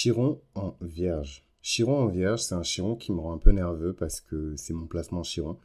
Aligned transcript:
Chiron 0.00 0.40
en 0.54 0.78
vierge. 0.80 1.44
Chiron 1.60 2.04
en 2.04 2.06
vierge, 2.06 2.40
c'est 2.40 2.54
un 2.54 2.62
chiron 2.62 2.96
qui 2.96 3.12
me 3.12 3.20
rend 3.20 3.34
un 3.34 3.38
peu 3.38 3.50
nerveux 3.50 3.92
parce 3.92 4.22
que 4.22 4.54
c'est 4.56 4.72
mon 4.72 4.86
placement 4.86 5.22
chiron. 5.22 5.58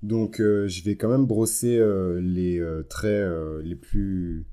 Donc 0.00 0.40
euh, 0.40 0.68
je 0.68 0.84
vais 0.84 0.94
quand 0.94 1.08
même 1.08 1.26
brosser 1.26 1.76
euh, 1.76 2.20
les 2.20 2.60
euh, 2.60 2.84
traits 2.88 3.28
les 3.64 3.74
plus 3.74 4.46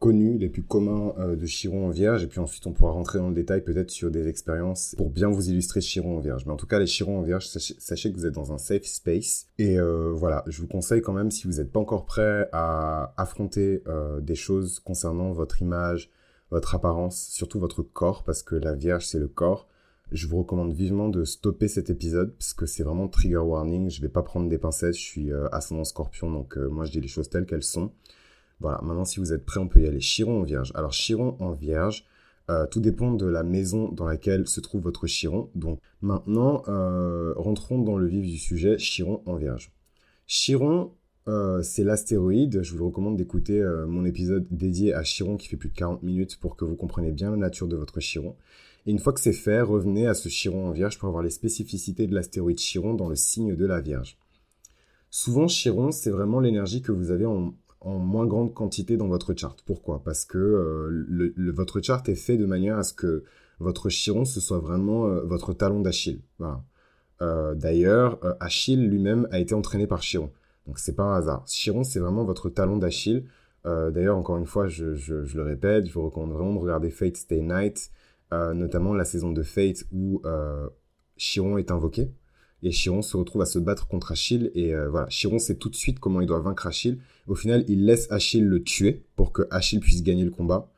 connus, 0.00 0.38
les 0.38 0.48
plus 0.48 0.64
communs 0.64 1.14
de 1.36 1.46
Chiron 1.46 1.86
en 1.86 1.90
vierge. 1.90 2.24
Et 2.24 2.26
puis 2.26 2.40
ensuite 2.40 2.66
on 2.66 2.72
pourra 2.72 2.90
rentrer 2.90 3.20
dans 3.20 3.28
le 3.28 3.34
détail 3.36 3.62
peut-être 3.62 3.92
sur 3.92 4.10
des 4.10 4.26
expériences 4.26 4.96
pour 4.98 5.10
bien 5.10 5.28
vous 5.28 5.50
illustrer 5.50 5.80
Chiron 5.80 6.16
en 6.16 6.20
vierge. 6.20 6.44
Mais 6.44 6.52
en 6.52 6.56
tout 6.56 6.66
cas 6.66 6.80
les 6.80 6.86
Chirons 6.88 7.20
en 7.20 7.22
vierge, 7.22 7.46
sachez, 7.46 8.10
que 8.10 8.16
vous 8.16 8.26
êtes 8.26 8.34
dans 8.34 8.52
un 8.52 8.58
safe 8.58 8.86
space. 8.86 9.46
Et 9.58 9.78
voilà, 10.14 10.42
je 10.48 10.60
vous 10.60 10.68
conseille 10.68 11.00
quand 11.00 11.12
même 11.12 11.30
si 11.30 11.46
vous 11.46 11.58
n'êtes 11.58 11.70
pas 11.70 11.78
encore 11.78 12.06
prêt 12.06 12.48
à 12.52 13.14
affronter 13.16 13.84
des 14.20 14.34
choses 14.34 14.80
concernant 14.80 15.30
votre 15.30 15.62
image, 15.62 16.10
votre 16.50 16.74
apparence, 16.74 17.28
surtout 17.28 17.60
votre 17.60 17.82
corps, 17.82 18.24
parce 18.24 18.42
que 18.42 18.54
la 18.54 18.74
Vierge, 18.74 19.06
c'est 19.06 19.18
le 19.18 19.28
corps. 19.28 19.68
Je 20.10 20.26
vous 20.26 20.38
recommande 20.38 20.72
vivement 20.72 21.08
de 21.08 21.24
stopper 21.24 21.68
cet 21.68 21.90
épisode, 21.90 22.34
parce 22.34 22.54
que 22.54 22.64
c'est 22.64 22.82
vraiment 22.82 23.08
trigger 23.08 23.36
warning. 23.38 23.90
Je 23.90 24.00
vais 24.00 24.08
pas 24.08 24.22
prendre 24.22 24.48
des 24.48 24.56
pincettes, 24.56 24.94
je 24.94 25.02
suis 25.02 25.32
euh, 25.32 25.48
ascendant 25.52 25.84
scorpion, 25.84 26.30
donc 26.30 26.56
euh, 26.56 26.68
moi 26.68 26.86
je 26.86 26.92
dis 26.92 27.00
les 27.00 27.08
choses 27.08 27.28
telles 27.28 27.44
qu'elles 27.44 27.62
sont. 27.62 27.92
Voilà, 28.60 28.80
maintenant 28.82 29.04
si 29.04 29.20
vous 29.20 29.32
êtes 29.32 29.44
prêts, 29.44 29.60
on 29.60 29.68
peut 29.68 29.82
y 29.82 29.86
aller. 29.86 30.00
Chiron 30.00 30.40
en 30.40 30.44
Vierge. 30.44 30.72
Alors 30.74 30.92
Chiron 30.92 31.36
en 31.40 31.52
Vierge, 31.52 32.06
euh, 32.50 32.66
tout 32.66 32.80
dépend 32.80 33.12
de 33.12 33.26
la 33.26 33.42
maison 33.42 33.88
dans 33.92 34.06
laquelle 34.06 34.48
se 34.48 34.60
trouve 34.60 34.80
votre 34.82 35.06
Chiron. 35.06 35.50
Donc 35.54 35.80
maintenant, 36.00 36.62
rentrons 37.36 37.78
dans 37.78 37.98
le 37.98 38.06
vif 38.06 38.24
du 38.24 38.38
sujet, 38.38 38.78
Chiron 38.78 39.22
en 39.26 39.36
Vierge. 39.36 39.72
Chiron, 40.26 40.92
euh, 41.28 41.62
c'est 41.62 41.84
l'astéroïde. 41.84 42.62
Je 42.62 42.74
vous 42.74 42.86
recommande 42.86 43.16
d'écouter 43.16 43.60
euh, 43.60 43.86
mon 43.86 44.06
épisode 44.06 44.46
dédié 44.50 44.94
à 44.94 45.02
Chiron 45.02 45.36
qui 45.36 45.48
fait 45.48 45.58
plus 45.58 45.68
de 45.68 45.74
40 45.74 46.02
minutes 46.02 46.38
pour 46.40 46.56
que 46.56 46.64
vous 46.64 46.74
compreniez 46.74 47.12
bien 47.12 47.30
la 47.30 47.36
nature 47.36 47.68
de 47.68 47.76
votre 47.76 48.00
Chiron. 48.00 48.34
Et 48.86 48.90
une 48.90 48.98
fois 48.98 49.12
que 49.12 49.20
c'est 49.20 49.34
fait, 49.34 49.60
revenez 49.60 50.06
à 50.06 50.14
ce 50.14 50.30
Chiron 50.30 50.66
en 50.66 50.70
Vierge 50.70 50.98
pour 50.98 51.08
avoir 51.08 51.22
les 51.22 51.30
spécificités 51.30 52.06
de 52.06 52.14
l'astéroïde 52.14 52.58
Chiron 52.58 52.94
dans 52.94 53.10
le 53.10 53.16
signe 53.16 53.54
de 53.54 53.66
la 53.66 53.82
Vierge. 53.82 54.16
Souvent, 55.10 55.48
Chiron, 55.48 55.90
c'est 55.90 56.10
vraiment 56.10 56.40
l'énergie 56.40 56.80
que 56.80 56.92
vous 56.92 57.10
avez 57.10 57.26
en, 57.26 57.54
moins 57.84 58.26
grande 58.26 58.54
quantité 58.54 58.96
dans 58.96 59.08
votre 59.08 59.34
charte. 59.34 59.62
Pourquoi? 59.66 60.02
Parce 60.02 60.24
que 60.24 60.38
euh, 60.38 61.32
votre 61.52 61.80
charte 61.82 62.08
est 62.08 62.14
fait 62.14 62.38
de 62.38 62.46
manière 62.46 62.78
à 62.78 62.82
ce 62.82 62.94
que 62.94 63.24
votre 63.60 63.90
Chiron, 63.90 64.24
ce 64.24 64.40
soit 64.40 64.60
vraiment 64.60 65.06
votre 65.24 65.52
talon 65.52 65.80
d'Achille. 65.80 66.22
D'ailleurs, 67.20 68.18
Achille 68.40 68.86
lui-même 68.86 69.28
a 69.30 69.40
été 69.40 69.54
entraîné 69.54 69.86
par 69.86 70.00
Chiron. 70.00 70.30
Donc 70.68 70.78
c'est 70.78 70.94
pas 70.94 71.02
un 71.02 71.16
hasard. 71.16 71.44
Chiron, 71.46 71.82
c'est 71.82 71.98
vraiment 71.98 72.24
votre 72.24 72.50
talon 72.50 72.76
d'Achille. 72.76 73.24
Euh, 73.66 73.90
d'ailleurs, 73.90 74.18
encore 74.18 74.36
une 74.36 74.46
fois, 74.46 74.68
je, 74.68 74.84
le 74.84 75.42
répète, 75.42 75.86
je 75.86 75.92
vous 75.94 76.04
recommande 76.04 76.32
vraiment 76.32 76.52
de 76.52 76.58
regarder 76.58 76.90
Fate 76.90 77.16
Stay 77.16 77.40
Night, 77.40 77.90
euh, 78.32 78.52
notamment 78.52 78.92
la 78.92 79.06
saison 79.06 79.32
de 79.32 79.42
Fate 79.42 79.84
où 79.92 80.20
euh, 80.26 80.68
Chiron 81.16 81.56
est 81.56 81.70
invoqué. 81.70 82.12
Et 82.62 82.70
Chiron 82.70 83.00
se 83.00 83.16
retrouve 83.16 83.40
à 83.40 83.46
se 83.46 83.58
battre 83.58 83.88
contre 83.88 84.12
Achille. 84.12 84.50
Et 84.54 84.74
voilà, 84.74 85.06
Chiron 85.08 85.38
sait 85.38 85.54
tout 85.54 85.70
de 85.70 85.76
suite 85.76 86.00
comment 86.00 86.20
il 86.20 86.26
doit 86.26 86.40
vaincre 86.40 86.66
Achille. 86.66 86.98
Au 87.28 87.34
final, 87.34 87.64
il 87.68 87.86
laisse 87.86 88.10
Achille 88.10 88.44
le 88.44 88.62
tuer 88.62 89.04
pour 89.16 89.32
que 89.32 89.42
Achille 89.50 89.80
puisse 89.80 90.02
gagner 90.02 90.24
le 90.24 90.32
combat. 90.32 90.68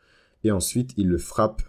Et 0.44 0.50
ensuite, 0.50 0.92
il 0.98 1.08
le 1.08 1.16
frappe 1.16 1.62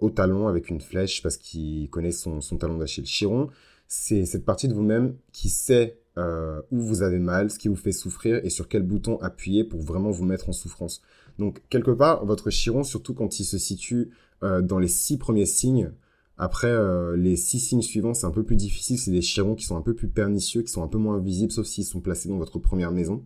au 0.00 0.10
talon 0.10 0.48
avec 0.48 0.68
une 0.68 0.82
flèche 0.82 1.22
parce 1.22 1.38
qu'il 1.38 1.88
connaît 1.88 2.12
son, 2.12 2.42
son 2.42 2.58
talon 2.58 2.76
d'Achille. 2.76 3.06
Chiron, 3.06 3.48
c'est 3.88 4.26
cette 4.26 4.44
partie 4.44 4.68
de 4.68 4.74
vous-même 4.74 5.16
qui 5.32 5.48
sait 5.48 5.98
euh, 6.16 6.62
où 6.70 6.78
vous 6.78 7.02
avez 7.02 7.18
mal, 7.18 7.50
ce 7.50 7.58
qui 7.58 7.66
vous 7.66 7.74
fait 7.74 7.90
souffrir 7.90 8.40
et 8.44 8.48
sur 8.48 8.68
quel 8.68 8.84
bouton 8.84 9.18
appuyer 9.20 9.64
pour 9.64 9.82
vraiment 9.82 10.12
vous 10.12 10.24
mettre 10.24 10.48
en 10.48 10.52
souffrance. 10.52 11.02
Donc 11.40 11.60
quelque 11.70 11.90
part, 11.90 12.24
votre 12.24 12.50
chiron, 12.50 12.84
surtout 12.84 13.14
quand 13.14 13.40
il 13.40 13.44
se 13.44 13.58
situe 13.58 14.10
euh, 14.44 14.62
dans 14.62 14.78
les 14.78 14.86
six 14.86 15.18
premiers 15.18 15.44
signes, 15.44 15.90
après 16.38 16.68
euh, 16.68 17.16
les 17.16 17.34
six 17.34 17.58
signes 17.58 17.82
suivants, 17.82 18.14
c'est 18.14 18.26
un 18.26 18.30
peu 18.30 18.44
plus 18.44 18.54
difficile, 18.54 18.96
c'est 18.96 19.10
des 19.10 19.22
chirons 19.22 19.56
qui 19.56 19.64
sont 19.64 19.76
un 19.76 19.80
peu 19.80 19.92
plus 19.92 20.06
pernicieux, 20.06 20.62
qui 20.62 20.70
sont 20.70 20.84
un 20.84 20.88
peu 20.88 20.98
moins 20.98 21.18
visibles, 21.18 21.50
sauf 21.50 21.66
s'ils 21.66 21.84
sont 21.84 22.00
placés 22.00 22.28
dans 22.28 22.38
votre 22.38 22.60
première 22.60 22.92
maison. 22.92 23.24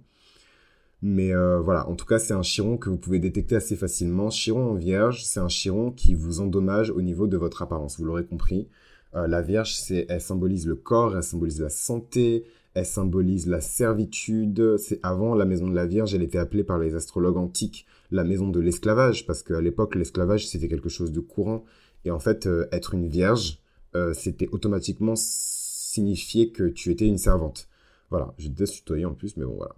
Mais 1.02 1.32
voilà, 1.32 1.88
en 1.88 1.94
tout 1.94 2.06
cas, 2.06 2.18
c'est 2.18 2.34
un 2.34 2.42
chiron 2.42 2.76
que 2.76 2.90
vous 2.90 2.96
pouvez 2.96 3.20
détecter 3.20 3.54
assez 3.54 3.76
facilement. 3.76 4.30
Chiron 4.30 4.70
en 4.70 4.74
vierge, 4.74 5.24
c'est 5.24 5.38
un 5.38 5.48
chiron 5.48 5.92
qui 5.92 6.14
vous 6.14 6.40
endommage 6.40 6.90
au 6.90 7.02
niveau 7.02 7.26
de 7.28 7.36
votre 7.36 7.62
apparence, 7.62 7.98
vous 7.98 8.04
l'aurez 8.04 8.24
compris. 8.24 8.66
la 9.14 9.42
vierge, 9.42 9.76
elle 9.90 10.20
symbolise 10.20 10.66
le 10.66 10.74
corps, 10.74 11.16
elle 11.16 11.22
symbolise 11.22 11.60
la 11.60 11.68
santé, 11.68 12.44
elle 12.78 12.86
symbolise 12.86 13.46
la 13.46 13.60
servitude. 13.60 14.76
C'est 14.78 15.00
avant 15.02 15.34
la 15.34 15.44
maison 15.44 15.68
de 15.68 15.74
la 15.74 15.86
Vierge, 15.86 16.14
elle 16.14 16.22
était 16.22 16.38
appelée 16.38 16.64
par 16.64 16.78
les 16.78 16.94
astrologues 16.94 17.36
antiques 17.36 17.86
la 18.10 18.24
maison 18.24 18.48
de 18.48 18.60
l'esclavage, 18.60 19.26
parce 19.26 19.42
qu'à 19.42 19.60
l'époque, 19.60 19.94
l'esclavage, 19.94 20.48
c'était 20.48 20.68
quelque 20.68 20.88
chose 20.88 21.12
de 21.12 21.20
courant. 21.20 21.64
Et 22.04 22.10
en 22.10 22.18
fait, 22.18 22.46
euh, 22.46 22.66
être 22.72 22.94
une 22.94 23.06
vierge, 23.06 23.58
euh, 23.94 24.14
c'était 24.14 24.48
automatiquement 24.48 25.14
signifier 25.16 26.52
que 26.52 26.64
tu 26.64 26.90
étais 26.90 27.06
une 27.06 27.18
servante. 27.18 27.68
Voilà, 28.10 28.32
je 28.38 28.48
te 28.48 28.64
tutoyer 28.64 29.04
en 29.04 29.14
plus, 29.14 29.36
mais 29.36 29.44
bon, 29.44 29.56
voilà. 29.56 29.74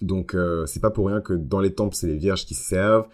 Donc, 0.00 0.34
euh, 0.34 0.66
c'est 0.66 0.80
pas 0.80 0.90
pour 0.90 1.06
rien 1.06 1.20
que 1.20 1.32
dans 1.32 1.60
les 1.60 1.74
temples, 1.74 1.96
c'est 1.96 2.06
les 2.06 2.16
vierges 2.16 2.44
qui 2.44 2.54
servent. 2.54 3.06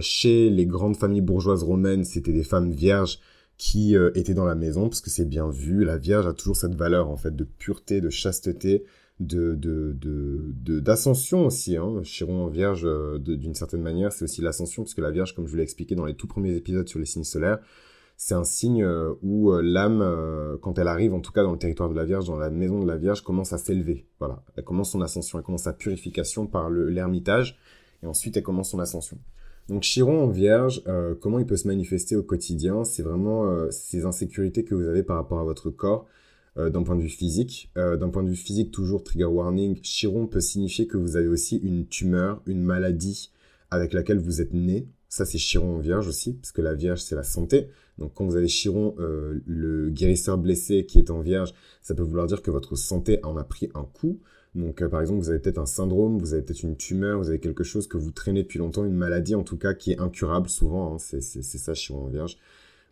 chez 0.00 0.48
les 0.48 0.64
grandes 0.64 0.96
familles 0.96 1.20
bourgeoises 1.20 1.62
romaines, 1.62 2.04
c'était 2.04 2.32
des 2.32 2.44
femmes 2.44 2.70
vierges 2.70 3.18
qui 3.56 3.96
euh, 3.96 4.10
était 4.14 4.34
dans 4.34 4.44
la 4.44 4.54
maison, 4.54 4.88
parce 4.88 5.00
que 5.00 5.10
c'est 5.10 5.24
bien 5.24 5.48
vu. 5.48 5.84
La 5.84 5.96
Vierge 5.96 6.26
a 6.26 6.32
toujours 6.32 6.56
cette 6.56 6.74
valeur, 6.74 7.08
en 7.08 7.16
fait, 7.16 7.34
de 7.34 7.44
pureté, 7.44 8.00
de 8.00 8.10
chasteté, 8.10 8.84
de 9.20 9.54
d'ascension 10.80 11.38
de, 11.38 11.42
de, 11.42 11.46
aussi. 11.46 11.76
Hein. 11.76 12.02
Chiron 12.02 12.44
en 12.44 12.48
Vierge, 12.48 12.84
euh, 12.84 13.18
d'une 13.18 13.54
certaine 13.54 13.82
manière, 13.82 14.12
c'est 14.12 14.24
aussi 14.24 14.42
l'ascension, 14.42 14.82
puisque 14.82 14.98
la 14.98 15.10
Vierge, 15.10 15.34
comme 15.34 15.46
je 15.46 15.50
vous 15.50 15.56
l'ai 15.56 15.62
expliqué 15.62 15.94
dans 15.94 16.04
les 16.04 16.14
tout 16.14 16.26
premiers 16.26 16.54
épisodes 16.56 16.88
sur 16.88 16.98
les 16.98 17.06
signes 17.06 17.24
solaires, 17.24 17.58
c'est 18.16 18.34
un 18.34 18.44
signe 18.44 18.82
euh, 18.82 19.12
où 19.22 19.52
l'âme, 19.52 20.58
quand 20.60 20.78
elle 20.78 20.88
arrive, 20.88 21.14
en 21.14 21.20
tout 21.20 21.32
cas 21.32 21.42
dans 21.42 21.52
le 21.52 21.58
territoire 21.58 21.88
de 21.88 21.94
la 21.94 22.04
Vierge, 22.04 22.26
dans 22.26 22.38
la 22.38 22.50
maison 22.50 22.80
de 22.80 22.86
la 22.86 22.96
Vierge, 22.96 23.22
commence 23.22 23.52
à 23.52 23.58
s'élever. 23.58 24.06
Voilà, 24.18 24.42
elle 24.56 24.64
commence 24.64 24.90
son 24.90 25.00
ascension, 25.00 25.38
elle 25.38 25.44
commence 25.44 25.62
sa 25.62 25.72
purification 25.72 26.46
par 26.46 26.70
l'ermitage, 26.70 27.58
et 28.02 28.06
ensuite 28.06 28.36
elle 28.36 28.42
commence 28.42 28.70
son 28.70 28.80
ascension. 28.80 29.18
Donc 29.68 29.82
Chiron 29.82 30.24
en 30.24 30.28
vierge, 30.28 30.82
euh, 30.86 31.14
comment 31.18 31.38
il 31.38 31.46
peut 31.46 31.56
se 31.56 31.66
manifester 31.66 32.16
au 32.16 32.22
quotidien? 32.22 32.84
C'est 32.84 33.02
vraiment 33.02 33.46
euh, 33.46 33.70
ces 33.70 34.04
insécurités 34.04 34.64
que 34.64 34.74
vous 34.74 34.86
avez 34.86 35.02
par 35.02 35.16
rapport 35.16 35.38
à 35.38 35.44
votre 35.44 35.70
corps 35.70 36.06
euh, 36.58 36.68
d'un 36.68 36.82
point 36.82 36.96
de 36.96 37.00
vue 37.00 37.08
physique. 37.08 37.70
d'un 37.74 38.10
point 38.10 38.22
de 38.22 38.28
vue 38.28 38.36
physique, 38.36 38.70
toujours 38.70 39.02
trigger 39.02 39.24
warning, 39.24 39.80
Chiron 39.80 40.26
peut 40.26 40.40
signifier 40.40 40.86
que 40.86 40.98
vous 40.98 41.16
avez 41.16 41.28
aussi 41.28 41.56
une 41.56 41.86
tumeur, 41.86 42.42
une 42.46 42.62
maladie 42.62 43.30
avec 43.70 43.92
laquelle 43.94 44.18
vous 44.18 44.40
êtes 44.40 44.52
né. 44.52 44.86
Ça, 45.08 45.24
c'est 45.24 45.38
Chiron 45.38 45.76
en 45.76 45.78
vierge 45.78 46.08
aussi, 46.08 46.34
parce 46.34 46.52
que 46.52 46.60
la 46.60 46.74
vierge, 46.74 47.00
c'est 47.00 47.14
la 47.14 47.22
santé. 47.22 47.68
Donc 47.98 48.12
quand 48.14 48.26
vous 48.26 48.36
avez 48.36 48.48
Chiron, 48.48 48.96
le 48.98 49.88
guérisseur 49.90 50.36
blessé 50.38 50.84
qui 50.84 50.98
est 50.98 51.10
en 51.10 51.20
vierge, 51.20 51.54
ça 51.82 51.94
peut 51.94 52.02
vouloir 52.02 52.26
dire 52.26 52.42
que 52.42 52.50
votre 52.50 52.76
santé 52.76 53.20
en 53.24 53.36
a 53.36 53.44
pris 53.44 53.70
un 53.74 53.84
coup. 53.84 54.18
Donc, 54.54 54.82
euh, 54.82 54.88
par 54.88 55.00
exemple, 55.00 55.20
vous 55.20 55.30
avez 55.30 55.40
peut-être 55.40 55.58
un 55.58 55.66
syndrome, 55.66 56.18
vous 56.18 56.32
avez 56.32 56.42
peut-être 56.42 56.62
une 56.62 56.76
tumeur, 56.76 57.18
vous 57.18 57.28
avez 57.28 57.40
quelque 57.40 57.64
chose 57.64 57.88
que 57.88 57.96
vous 57.96 58.12
traînez 58.12 58.42
depuis 58.42 58.58
longtemps, 58.58 58.84
une 58.84 58.94
maladie 58.94 59.34
en 59.34 59.42
tout 59.42 59.56
cas 59.56 59.74
qui 59.74 59.92
est 59.92 60.00
incurable 60.00 60.48
souvent. 60.48 60.94
Hein, 60.94 60.98
c'est 60.98 61.20
ça, 61.20 61.74
Chiron 61.74 62.04
en 62.04 62.08
Vierge. 62.08 62.38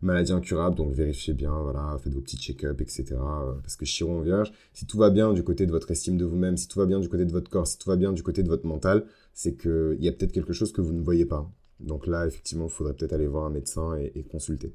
Maladie 0.00 0.32
incurable, 0.32 0.76
donc 0.76 0.92
vérifiez 0.92 1.32
bien, 1.32 1.56
voilà, 1.62 1.96
faites 2.02 2.12
vos 2.12 2.20
petits 2.20 2.36
check-up, 2.36 2.80
etc. 2.80 3.04
Euh, 3.12 3.52
parce 3.62 3.76
que 3.76 3.84
Chiron 3.84 4.18
en 4.18 4.20
Vierge, 4.22 4.52
si 4.72 4.84
tout 4.84 4.98
va 4.98 5.10
bien 5.10 5.32
du 5.32 5.44
côté 5.44 5.64
de 5.64 5.70
votre 5.70 5.92
estime 5.92 6.16
de 6.16 6.24
vous-même, 6.24 6.56
si 6.56 6.66
tout 6.66 6.80
va 6.80 6.86
bien 6.86 6.98
du 6.98 7.08
côté 7.08 7.24
de 7.24 7.30
votre 7.30 7.48
corps, 7.48 7.68
si 7.68 7.78
tout 7.78 7.88
va 7.88 7.94
bien 7.96 8.12
du 8.12 8.24
côté 8.24 8.42
de 8.42 8.48
votre 8.48 8.66
mental, 8.66 9.04
c'est 9.32 9.56
qu'il 9.56 9.98
y 10.00 10.08
a 10.08 10.12
peut-être 10.12 10.32
quelque 10.32 10.52
chose 10.52 10.72
que 10.72 10.80
vous 10.80 10.92
ne 10.92 11.02
voyez 11.02 11.26
pas. 11.26 11.48
Donc 11.78 12.08
là, 12.08 12.26
effectivement, 12.26 12.66
il 12.66 12.70
faudrait 12.70 12.94
peut-être 12.94 13.12
aller 13.12 13.28
voir 13.28 13.44
un 13.44 13.50
médecin 13.50 13.96
et 13.96 14.24
consulter. 14.24 14.72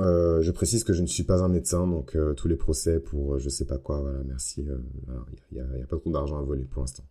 Euh, 0.00 0.42
je 0.42 0.50
précise 0.50 0.84
que 0.84 0.92
je 0.92 1.00
ne 1.00 1.06
suis 1.06 1.22
pas 1.22 1.42
un 1.42 1.48
médecin, 1.48 1.86
donc 1.86 2.16
euh, 2.16 2.34
tous 2.34 2.48
les 2.48 2.56
procès 2.56 3.00
pour 3.00 3.34
euh, 3.34 3.38
je 3.38 3.48
sais 3.48 3.64
pas 3.64 3.78
quoi, 3.78 4.00
voilà, 4.00 4.18
merci. 4.26 4.64
Il 5.52 5.58
n'y 5.58 5.60
a, 5.60 5.86
pas 5.86 5.96
trop 5.96 6.10
d'argent 6.10 6.38
à 6.38 6.42
voler 6.42 6.64
pour 6.64 6.82
l'instant. 6.82 7.04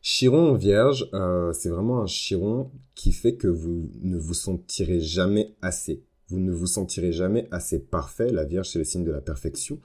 Chiron 0.00 0.54
vierge, 0.54 1.10
c'est 1.52 1.68
vraiment 1.68 2.00
un 2.00 2.06
chiron 2.06 2.70
qui 2.94 3.12
fait 3.12 3.34
que 3.34 3.48
vous 3.48 3.90
ne 4.00 4.16
vous 4.16 4.32
sentirez 4.32 5.00
jamais 5.00 5.54
assez. 5.60 6.04
Vous 6.28 6.38
ne 6.38 6.52
vous 6.52 6.68
sentirez 6.68 7.12
jamais 7.12 7.48
assez 7.50 7.80
parfait. 7.80 8.30
La 8.30 8.44
vierge, 8.44 8.68
c'est 8.68 8.78
le 8.78 8.84
signe 8.84 9.04
de 9.04 9.10
la 9.10 9.20
perfection 9.20 9.80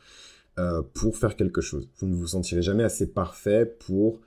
pour 0.93 1.17
faire 1.17 1.35
quelque 1.35 1.61
chose. 1.61 1.89
Vous 1.97 2.05
ne 2.05 2.13
vous 2.13 2.27
sentirez 2.27 2.61
jamais 2.61 2.83
assez 2.83 3.07
parfait 3.07 3.65
pour 3.65 4.21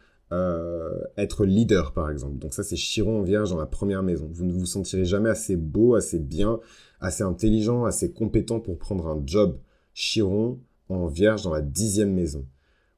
être 1.16 1.46
leader, 1.46 1.92
par 1.92 2.10
exemple. 2.10 2.36
Donc 2.38 2.52
ça, 2.52 2.64
c'est 2.64 2.76
Chiron 2.76 3.22
vierge 3.22 3.50
dans 3.50 3.58
la 3.58 3.66
première 3.66 4.02
maison. 4.02 4.28
Vous 4.30 4.44
ne 4.44 4.52
vous 4.52 4.66
sentirez 4.66 5.04
jamais 5.04 5.30
assez 5.30 5.54
beau, 5.54 5.94
assez 5.94 6.18
bien, 6.18 6.58
assez 7.00 7.22
intelligent, 7.22 7.84
assez 7.84 8.12
compétent 8.12 8.60
pour 8.60 8.78
prendre 8.78 9.06
un 9.06 9.22
job 9.24 9.58
chiron 9.94 10.60
en 10.88 11.06
vierge 11.06 11.42
dans 11.42 11.52
la 11.52 11.62
dixième 11.62 12.12
maison. 12.12 12.44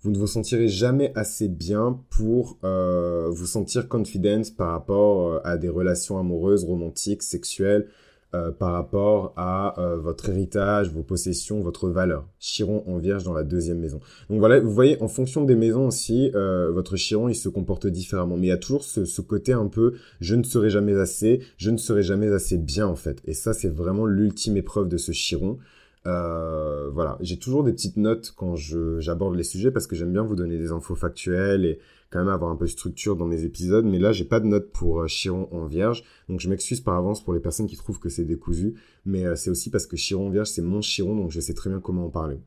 Vous 0.00 0.10
ne 0.12 0.18
vous 0.18 0.28
sentirez 0.28 0.68
jamais 0.68 1.12
assez 1.16 1.48
bien 1.48 2.00
pour 2.10 2.58
euh, 2.62 3.28
vous 3.30 3.46
sentir 3.46 3.88
confident 3.88 4.42
par 4.56 4.70
rapport 4.70 5.32
euh, 5.32 5.40
à 5.44 5.56
des 5.56 5.68
relations 5.68 6.18
amoureuses, 6.18 6.64
romantiques, 6.64 7.22
sexuelles, 7.22 7.88
euh, 8.34 8.50
par 8.50 8.72
rapport 8.72 9.32
à 9.36 9.80
euh, 9.80 9.96
votre 9.96 10.28
héritage, 10.28 10.90
vos 10.90 11.02
possessions, 11.02 11.60
votre 11.60 11.88
valeur. 11.88 12.28
Chiron 12.38 12.84
en 12.86 12.98
vierge 12.98 13.24
dans 13.24 13.32
la 13.32 13.42
deuxième 13.42 13.78
maison. 13.78 14.00
Donc 14.28 14.38
voilà, 14.38 14.60
vous 14.60 14.70
voyez, 14.70 15.00
en 15.02 15.08
fonction 15.08 15.44
des 15.44 15.54
maisons 15.54 15.86
aussi, 15.86 16.30
euh, 16.34 16.70
votre 16.70 16.96
chiron, 16.96 17.30
il 17.30 17.34
se 17.34 17.48
comporte 17.48 17.86
différemment. 17.86 18.36
Mais 18.36 18.48
il 18.48 18.50
y 18.50 18.52
a 18.52 18.58
toujours 18.58 18.84
ce, 18.84 19.06
ce, 19.06 19.22
côté 19.22 19.54
un 19.54 19.68
peu, 19.68 19.94
je 20.20 20.34
ne 20.34 20.42
serai 20.42 20.68
jamais 20.68 20.94
assez, 20.94 21.40
je 21.56 21.70
ne 21.70 21.78
serai 21.78 22.02
jamais 22.02 22.28
assez 22.30 22.58
bien 22.58 22.86
en 22.86 22.96
fait. 22.96 23.22
Et 23.24 23.32
ça, 23.32 23.54
c'est 23.54 23.72
vraiment 23.72 24.04
l'ultime 24.04 24.58
épreuve 24.58 24.88
de 24.88 24.98
ce 24.98 25.12
chiron. 25.12 25.56
Euh, 26.06 26.90
voilà, 26.90 27.18
j'ai 27.20 27.38
toujours 27.38 27.64
des 27.64 27.72
petites 27.72 27.96
notes 27.96 28.32
quand 28.36 28.54
j'aborde 28.56 29.34
les 29.34 29.42
sujets 29.42 29.70
parce 29.70 29.86
que 29.86 29.96
j'aime 29.96 30.12
bien 30.12 30.22
vous 30.22 30.36
donner 30.36 30.58
des 30.58 30.72
infos 30.72 30.94
factuelles 30.94 31.64
et 31.64 31.80
quand 32.10 32.20
même 32.20 32.28
avoir 32.28 32.50
un 32.50 32.56
peu 32.56 32.64
de 32.64 32.70
structure 32.70 33.16
dans 33.16 33.26
mes 33.26 33.44
épisodes. 33.44 33.84
Mais 33.84 33.98
là, 33.98 34.12
j'ai 34.12 34.24
pas 34.24 34.40
de 34.40 34.46
notes 34.46 34.72
pour 34.72 35.00
euh, 35.00 35.06
Chiron 35.06 35.48
en 35.52 35.66
Vierge, 35.66 36.04
donc 36.28 36.40
je 36.40 36.48
m'excuse 36.48 36.80
par 36.80 36.96
avance 36.96 37.22
pour 37.22 37.34
les 37.34 37.40
personnes 37.40 37.66
qui 37.66 37.76
trouvent 37.76 37.98
que 37.98 38.08
c'est 38.08 38.24
décousu. 38.24 38.74
Mais 39.04 39.26
euh, 39.26 39.36
c'est 39.36 39.50
aussi 39.50 39.70
parce 39.70 39.86
que 39.86 39.96
Chiron 39.96 40.28
en 40.28 40.30
Vierge, 40.30 40.48
c'est 40.48 40.62
mon 40.62 40.80
Chiron, 40.80 41.16
donc 41.16 41.30
je 41.30 41.40
sais 41.40 41.54
très 41.54 41.70
bien 41.70 41.80
comment 41.80 42.06
en 42.06 42.10
parler. 42.10 42.40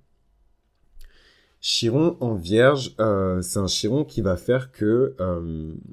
Chiron 1.60 2.18
en 2.22 2.34
Vierge, 2.34 2.96
c'est 2.98 3.60
un 3.60 3.68
Chiron 3.68 4.04
qui 4.04 4.22
va 4.22 4.36
faire 4.36 4.72
que 4.72 5.16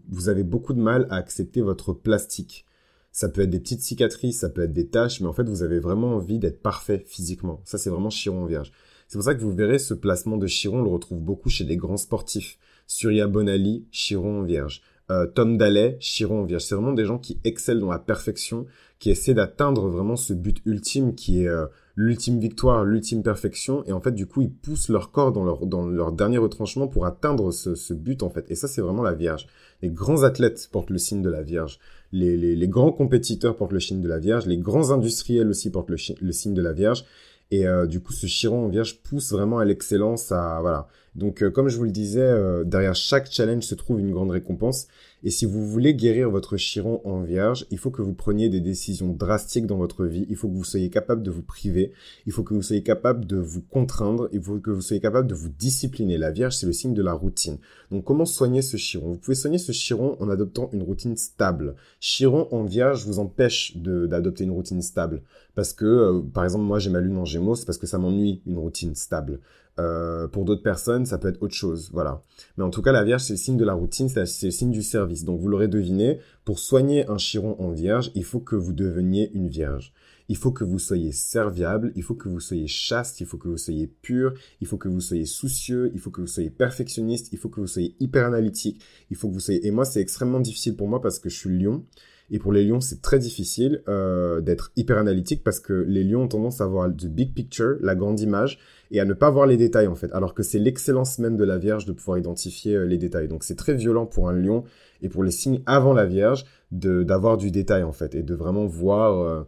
vous 0.09 0.31
avez 0.31 0.43
beaucoup 0.43 0.73
de 0.73 0.81
mal 0.81 1.07
à 1.11 1.17
accepter 1.17 1.61
votre 1.61 1.93
plastique. 1.93 2.65
Ça 3.13 3.29
peut 3.29 3.43
être 3.43 3.51
des 3.51 3.61
petites 3.61 3.83
cicatrices, 3.83 4.41
ça 4.41 4.49
peut 4.49 4.63
être 4.63 4.73
des 4.73 4.89
taches, 4.89 5.21
mais 5.21 5.27
en 5.27 5.33
fait, 5.33 5.49
vous 5.49 5.63
avez 5.63 5.81
vraiment 5.81 6.15
envie 6.17 6.39
d'être 6.39 6.63
parfait 6.63 7.03
physiquement. 7.07 7.61
Ça, 7.65 7.79
c'est 7.79 7.91
vraiment 7.91 8.11
Chiron 8.11 8.43
en 8.43 8.47
vierge. 8.47 8.73
C'est 9.09 9.17
pour 9.17 9.25
ça 9.25 9.35
que 9.35 9.41
vous 9.41 9.53
verrez 9.53 9.79
ce 9.79 9.95
placement 9.95 10.37
de 10.37 10.47
Chiron, 10.47 10.81
on 10.81 10.83
le 10.83 10.91
retrouve 10.91 11.21
beaucoup 11.21 11.49
chez 11.49 11.65
les 11.65 11.77
grands 11.77 11.97
sportifs. 11.97 12.59
Surya 12.87 13.27
Bonali, 13.27 13.87
Chiron 13.91 14.41
en 14.41 14.43
vierge. 14.43 14.83
Euh, 15.11 15.27
Tom 15.27 15.57
Daley, 15.57 15.97
Chiron 16.01 16.43
en 16.43 16.45
vierge. 16.45 16.65
C'est 16.65 16.75
vraiment 16.75 16.93
des 16.93 17.07
gens 17.07 17.19
qui 17.19 17.41
excellent 17.45 17.81
dans 17.81 17.93
la 17.93 17.99
perfection, 17.99 18.67
qui 18.99 19.11
essaient 19.11 19.35
d'atteindre 19.35 19.89
vraiment 19.89 20.17
ce 20.17 20.35
but 20.35 20.61
ultime 20.67 21.15
qui 21.15 21.45
est 21.45 21.49
euh, 21.49 21.67
l'ultime 21.99 22.39
victoire, 22.39 22.85
l'ultime 22.85 23.25
perfection. 23.25 23.83
Et 23.87 23.93
en 23.93 24.01
fait, 24.01 24.13
du 24.13 24.27
coup, 24.27 24.41
ils 24.41 24.53
poussent 24.53 24.89
leur 24.89 25.11
corps 25.11 25.33
dans 25.33 25.43
leur, 25.43 25.67
dans 25.67 25.85
leur 25.85 26.13
dernier 26.13 26.39
retranchement 26.39 26.87
pour 26.87 27.07
atteindre 27.07 27.51
ce, 27.51 27.75
ce 27.75 27.93
but, 27.93 28.23
en 28.23 28.31
fait. 28.31 28.49
Et 28.51 28.55
ça, 28.55 28.69
c'est 28.69 28.81
vraiment 28.81 29.03
la 29.03 29.15
Vierge. 29.15 29.49
Les 29.83 29.91
grands 29.91 30.23
athlètes 30.23 30.69
portent 30.71 30.91
le 30.91 30.99
signe 30.99 31.23
de 31.23 31.29
la 31.29 31.43
Vierge. 31.43 31.81
Les, 32.13 32.37
les, 32.37 32.55
les 32.55 32.69
grands 32.69 32.93
compétiteurs 32.93 33.57
portent 33.57 33.73
le 33.73 33.81
signe 33.81 34.01
de 34.01 34.07
la 34.07 34.21
Vierge. 34.21 34.47
Les 34.47 34.59
grands 34.59 34.93
industriels 34.93 35.49
aussi 35.49 35.71
portent 35.71 35.91
le, 35.91 35.97
le 36.21 36.33
signe 36.33 36.55
de 36.55 36.63
la 36.63 36.73
Vierge. 36.73 37.05
Et 37.51 37.67
euh, 37.67 37.87
du 37.87 38.01
coup, 38.01 38.13
ce 38.13 38.27
chiron 38.27 38.67
en 38.67 38.69
vierge 38.69 39.03
pousse 39.03 39.33
vraiment 39.33 39.59
à 39.59 39.65
l'excellence. 39.65 40.31
À 40.31 40.61
voilà. 40.61 40.87
Donc, 41.19 41.43
euh, 41.43 41.51
comme 41.51 41.69
je 41.69 41.77
vous 41.77 41.85
le 41.85 41.91
disais, 41.91 42.21
euh, 42.21 42.63
derrière 42.63 42.95
chaque 42.95 43.31
challenge 43.31 43.65
se 43.65 43.75
trouve 43.75 43.99
une 43.99 44.13
grande 44.13 44.31
récompense. 44.31 44.87
Et 45.25 45.31
si 45.31 45.47
vous 45.47 45.67
voulez 45.67 45.95
guérir 45.95 46.31
votre 46.31 46.57
chiron 46.57 47.01
en 47.05 47.23
vierge, 47.23 47.67
il 47.73 47.79
faut 47.79 47.91
que 47.91 48.03
vous 48.03 48.15
preniez 48.15 48.49
des 48.49 48.61
décisions 48.61 49.09
drastiques 49.09 49.67
dans 49.67 49.77
votre 49.77 50.05
vie. 50.05 50.27
Il 50.31 50.37
faut 50.37 50.49
que 50.49 50.55
vous 50.55 50.63
soyez 50.63 50.91
capable 50.91 51.25
de 51.25 51.33
vous 51.33 51.43
priver. 51.43 51.91
Il 52.27 52.33
faut 52.33 52.45
que 52.45 52.55
vous 52.55 52.63
soyez 52.63 52.85
capable 52.85 53.27
de 53.27 53.37
vous 53.37 53.61
contraindre. 53.61 54.29
Il 54.33 54.41
faut 54.41 54.59
que 54.59 54.71
vous 54.71 54.81
soyez 54.81 55.01
capable 55.01 55.27
de 55.27 55.35
vous 55.35 55.49
discipliner. 55.49 56.19
La 56.19 56.31
vierge, 56.31 56.55
c'est 56.55 56.67
le 56.67 56.73
signe 56.73 56.95
de 56.95 57.03
la 57.03 57.15
routine. 57.15 57.59
Donc, 57.91 58.05
comment 58.05 58.25
soigner 58.25 58.63
ce 58.63 58.77
chiron? 58.77 59.09
Vous 59.09 59.19
pouvez 59.19 59.35
soigner 59.35 59.59
ce 59.59 59.73
chiron 59.73 60.17
en 60.21 60.31
adoptant 60.31 60.71
une 60.73 60.85
routine 60.85 61.17
stable. 61.17 61.75
Chiron 61.99 62.47
en 62.53 62.63
vierge 62.63 63.05
vous 63.05 63.19
empêche 63.19 63.77
d'adopter 63.77 64.45
une 64.45 64.53
routine 64.53 64.83
stable. 64.83 65.23
Parce 65.57 65.73
que, 65.73 65.85
euh, 65.85 66.23
par 66.33 66.45
exemple, 66.45 66.65
moi, 66.65 66.79
j'ai 66.79 66.91
ma 66.91 67.01
lune 67.01 67.17
en 67.17 67.25
gémeaux, 67.25 67.57
c'est 67.57 67.67
parce 67.67 67.79
que 67.79 67.89
ça 67.89 67.99
m'ennuie 67.99 68.41
une 68.47 68.59
routine 68.59 68.95
stable. 68.95 69.41
Euh, 69.79 70.27
pour 70.27 70.45
d'autres 70.45 70.63
personnes, 70.63 71.07
ça 71.07 71.19
peut 71.19 71.29
être 71.29 71.43
autre 71.43 71.55
chose, 71.55 71.91
voilà. 71.93 72.23
Mais 72.57 72.65
en 72.65 72.71
tout 72.71 72.83
cas, 72.83 72.93
la 72.93 73.05
Vierge, 73.05 73.23
c'est 73.23 73.35
le 73.35 73.39
signe 73.39 73.57
de 73.57 73.65
la 73.65 73.75
routine, 73.75 74.09
c'est 74.09 74.21
le 74.43 74.51
signe 74.51 74.73
du 74.73 74.83
service. 74.83 75.25
Donc, 75.25 75.41
vous 75.41 75.49
l'aurez 75.49 75.69
deviné, 75.69 76.19
pour 76.45 76.59
soigner 76.59 77.07
un 77.09 77.19
chiron 77.19 77.57
en 77.61 77.71
Vierge, 77.71 78.11
il 78.15 78.25
faut 78.25 78.41
que 78.41 78.57
vous 78.57 78.73
deveniez 78.73 79.31
une 79.35 79.49
Vierge. 79.49 79.93
Il 80.29 80.37
faut 80.37 80.53
que 80.53 80.65
vous 80.65 80.79
soyez 80.79 81.13
serviable, 81.13 81.93
il 81.97 82.03
faut 82.03 82.15
que 82.15 82.29
vous 82.29 82.41
soyez 82.41 82.67
chaste, 82.67 83.21
il 83.21 83.27
faut 83.27 83.39
que 83.39 83.49
vous 83.49 83.57
soyez 83.57 83.87
pur, 83.87 84.35
il 84.61 84.67
faut 84.67 84.77
que 84.77 84.89
vous 84.89 85.01
soyez 85.01 85.25
soucieux, 85.25 85.91
il 85.95 86.01
faut 86.01 86.11
que 86.11 86.21
vous 86.21 86.27
soyez 86.27 86.51
perfectionniste, 86.51 87.33
il 87.33 87.39
faut 87.39 87.49
que 87.49 87.61
vous 87.61 87.67
soyez 87.67 87.97
hyper 87.99 88.27
analytique, 88.27 88.83
il 89.11 89.17
faut 89.17 89.29
que 89.29 89.35
vous 89.35 89.41
soyez... 89.41 89.67
Et 89.67 89.71
moi, 89.71 89.87
c'est 89.87 90.01
extrêmement 90.01 90.41
difficile 90.41 90.77
pour 90.77 90.89
moi 90.89 91.01
parce 91.01 91.19
que 91.19 91.31
je 91.31 91.37
suis 91.37 91.59
lion. 91.59 91.85
Et 92.31 92.39
pour 92.39 92.53
les 92.53 92.65
lions, 92.65 92.81
c'est 92.81 93.01
très 93.01 93.19
difficile 93.19 93.83
euh, 93.89 94.41
d'être 94.41 94.71
hyper 94.77 94.99
analytique 94.99 95.43
parce 95.43 95.61
que 95.61 95.73
les 95.73 96.05
lions 96.05 96.23
ont 96.23 96.29
tendance 96.29 96.61
à 96.61 96.67
voir 96.67 96.91
the 96.91 97.07
big 97.07 97.33
picture, 97.33 97.77
la 97.81 97.95
grande 97.95 98.21
image, 98.21 98.59
et 98.91 99.01
à 99.01 99.07
ne 99.07 99.15
pas 99.15 99.31
voir 99.31 99.47
les 99.47 99.57
détails 99.57 99.87
en 99.87 99.95
fait. 99.95 100.13
Alors 100.13 100.35
que 100.35 100.43
c'est 100.43 100.59
l'excellence 100.59 101.19
même 101.19 101.37
de 101.37 101.45
la 101.45 101.57
Vierge 101.57 101.87
de 101.87 101.93
pouvoir 101.93 102.19
identifier 102.19 102.75
euh, 102.75 102.85
les 102.85 102.99
détails. 102.99 103.29
Donc 103.29 103.45
c'est 103.45 103.57
très 103.57 103.75
violent 103.75 104.05
pour 104.05 104.29
un 104.29 104.35
lion 104.35 104.65
et 105.01 105.09
pour 105.09 105.25
les 105.25 105.31
signes 105.31 105.63
avant 105.65 105.95
la 105.95 106.05
Vierge 106.05 106.45
d'avoir 106.71 107.39
du 107.39 107.51
détail 107.51 107.83
en 107.83 107.93
fait 107.93 108.15
et 108.15 108.23
de 108.23 108.35
vraiment 108.35 108.67
voir 108.67 109.47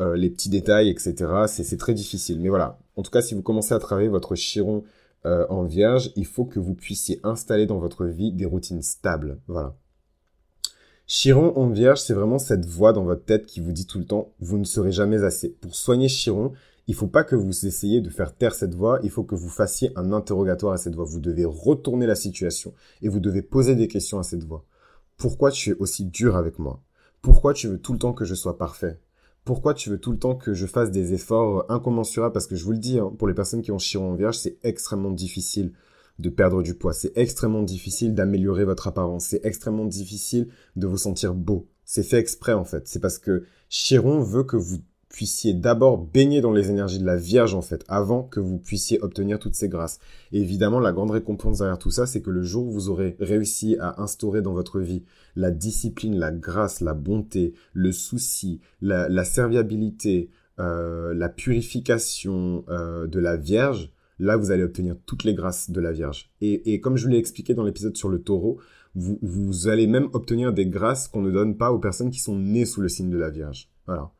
euh, 0.00 0.16
les 0.16 0.30
petits 0.30 0.50
détails, 0.50 0.88
etc. 0.88 1.14
C'est 1.48 1.76
très 1.78 1.94
difficile. 1.94 2.40
Mais 2.40 2.48
voilà. 2.48 2.78
En 2.94 3.02
tout 3.02 3.10
cas, 3.10 3.22
si 3.22 3.34
vous 3.34 3.42
commencez 3.42 3.74
à 3.74 3.78
travailler 3.80 4.08
votre 4.08 4.34
chiron 4.36 4.84
en 5.24 5.64
Vierge, 5.64 6.12
il 6.16 6.26
faut 6.26 6.44
que 6.44 6.60
vous 6.60 6.74
puissiez 6.74 7.18
installer 7.24 7.64
dans 7.64 7.78
votre 7.78 8.04
vie 8.04 8.30
des 8.30 8.44
routines 8.44 8.82
stables. 8.82 9.40
Voilà. 9.48 9.74
Chiron 11.06 11.52
en 11.56 11.68
vierge, 11.68 12.00
c'est 12.00 12.14
vraiment 12.14 12.38
cette 12.38 12.64
voix 12.64 12.94
dans 12.94 13.04
votre 13.04 13.24
tête 13.24 13.44
qui 13.44 13.60
vous 13.60 13.72
dit 13.72 13.86
tout 13.86 13.98
le 13.98 14.06
temps, 14.06 14.32
vous 14.40 14.56
ne 14.56 14.64
serez 14.64 14.90
jamais 14.90 15.22
assez. 15.22 15.50
Pour 15.50 15.74
soigner 15.74 16.08
Chiron, 16.08 16.52
il 16.86 16.94
faut 16.94 17.08
pas 17.08 17.24
que 17.24 17.36
vous 17.36 17.66
essayiez 17.66 18.00
de 18.00 18.08
faire 18.08 18.34
taire 18.34 18.54
cette 18.54 18.74
voix, 18.74 19.00
il 19.02 19.10
faut 19.10 19.22
que 19.22 19.34
vous 19.34 19.50
fassiez 19.50 19.90
un 19.96 20.12
interrogatoire 20.12 20.72
à 20.72 20.78
cette 20.78 20.94
voix. 20.94 21.04
Vous 21.04 21.20
devez 21.20 21.44
retourner 21.44 22.06
la 22.06 22.14
situation 22.14 22.72
et 23.02 23.08
vous 23.08 23.20
devez 23.20 23.42
poser 23.42 23.74
des 23.74 23.86
questions 23.88 24.18
à 24.18 24.22
cette 24.22 24.44
voix. 24.44 24.64
Pourquoi 25.18 25.50
tu 25.50 25.70
es 25.70 25.74
aussi 25.74 26.06
dur 26.06 26.36
avec 26.36 26.58
moi? 26.58 26.80
Pourquoi 27.20 27.52
tu 27.52 27.68
veux 27.68 27.78
tout 27.78 27.92
le 27.92 27.98
temps 27.98 28.14
que 28.14 28.24
je 28.24 28.34
sois 28.34 28.56
parfait? 28.56 28.98
Pourquoi 29.44 29.74
tu 29.74 29.90
veux 29.90 29.98
tout 29.98 30.12
le 30.12 30.18
temps 30.18 30.34
que 30.34 30.54
je 30.54 30.66
fasse 30.66 30.90
des 30.90 31.12
efforts 31.12 31.66
incommensurables? 31.68 32.32
Parce 32.32 32.46
que 32.46 32.56
je 32.56 32.64
vous 32.64 32.72
le 32.72 32.78
dis, 32.78 32.98
hein, 32.98 33.12
pour 33.18 33.28
les 33.28 33.34
personnes 33.34 33.60
qui 33.60 33.72
ont 33.72 33.78
Chiron 33.78 34.12
en 34.12 34.14
vierge, 34.14 34.38
c'est 34.38 34.56
extrêmement 34.62 35.10
difficile 35.10 35.72
de 36.18 36.28
perdre 36.28 36.62
du 36.62 36.74
poids. 36.74 36.92
C'est 36.92 37.16
extrêmement 37.16 37.62
difficile 37.62 38.14
d'améliorer 38.14 38.64
votre 38.64 38.86
apparence. 38.86 39.26
C'est 39.26 39.44
extrêmement 39.44 39.86
difficile 39.86 40.48
de 40.76 40.86
vous 40.86 40.98
sentir 40.98 41.34
beau. 41.34 41.68
C'est 41.84 42.02
fait 42.02 42.18
exprès 42.18 42.52
en 42.52 42.64
fait. 42.64 42.88
C'est 42.88 43.00
parce 43.00 43.18
que 43.18 43.44
Chiron 43.68 44.20
veut 44.20 44.44
que 44.44 44.56
vous 44.56 44.78
puissiez 45.14 45.54
d'abord 45.54 45.98
baigner 45.98 46.40
dans 46.40 46.52
les 46.52 46.70
énergies 46.70 46.98
de 46.98 47.06
la 47.06 47.16
Vierge 47.16 47.54
en 47.54 47.62
fait, 47.62 47.84
avant 47.86 48.24
que 48.24 48.40
vous 48.40 48.58
puissiez 48.58 49.00
obtenir 49.00 49.38
toutes 49.38 49.54
ces 49.54 49.68
grâces. 49.68 50.00
Et 50.32 50.40
évidemment, 50.40 50.80
la 50.80 50.92
grande 50.92 51.12
récompense 51.12 51.58
derrière 51.58 51.78
tout 51.78 51.92
ça, 51.92 52.06
c'est 52.06 52.20
que 52.20 52.30
le 52.30 52.42
jour 52.42 52.66
où 52.66 52.72
vous 52.72 52.88
aurez 52.88 53.16
réussi 53.20 53.76
à 53.78 54.02
instaurer 54.02 54.42
dans 54.42 54.52
votre 54.52 54.80
vie 54.80 55.04
la 55.36 55.52
discipline, 55.52 56.18
la 56.18 56.32
grâce, 56.32 56.80
la 56.80 56.94
bonté, 56.94 57.54
le 57.72 57.92
souci, 57.92 58.60
la, 58.82 59.24
serviabilité, 59.24 60.30
euh, 60.58 61.14
la 61.14 61.28
purification 61.28 62.64
euh, 62.68 63.06
de 63.06 63.20
la 63.20 63.36
Vierge, 63.36 63.92
là 64.18 64.36
vous 64.36 64.50
allez 64.50 64.62
obtenir 64.62 64.96
toutes 65.06 65.24
les 65.24 65.34
grâces 65.34 65.70
de 65.70 65.80
la 65.80 65.92
Vierge. 65.92 66.30
Et, 66.40 66.80
comme 66.80 66.96
je 66.96 67.04
vous 67.04 67.10
l'ai 67.10 67.18
expliqué 67.18 67.54
dans 67.54 67.64
l'épisode 67.64 67.96
sur 67.96 68.08
le 68.08 68.20
taureau, 68.20 68.58
vous, 68.94 69.68
allez 69.68 69.86
même 69.86 70.08
obtenir 70.12 70.52
des 70.52 70.66
grâces 70.66 71.08
qu'on 71.08 71.22
ne 71.22 71.32
donne 71.32 71.56
pas 71.56 71.72
aux 71.72 71.78
personnes 71.78 72.10
qui 72.10 72.20
sont 72.20 72.38
nées 72.38 72.64
sous 72.64 72.80
le 72.80 72.88
signe 72.88 73.10
de 73.10 73.18
la 73.18 73.30
Vierge. 73.30 73.68
Voilà. 73.86 74.10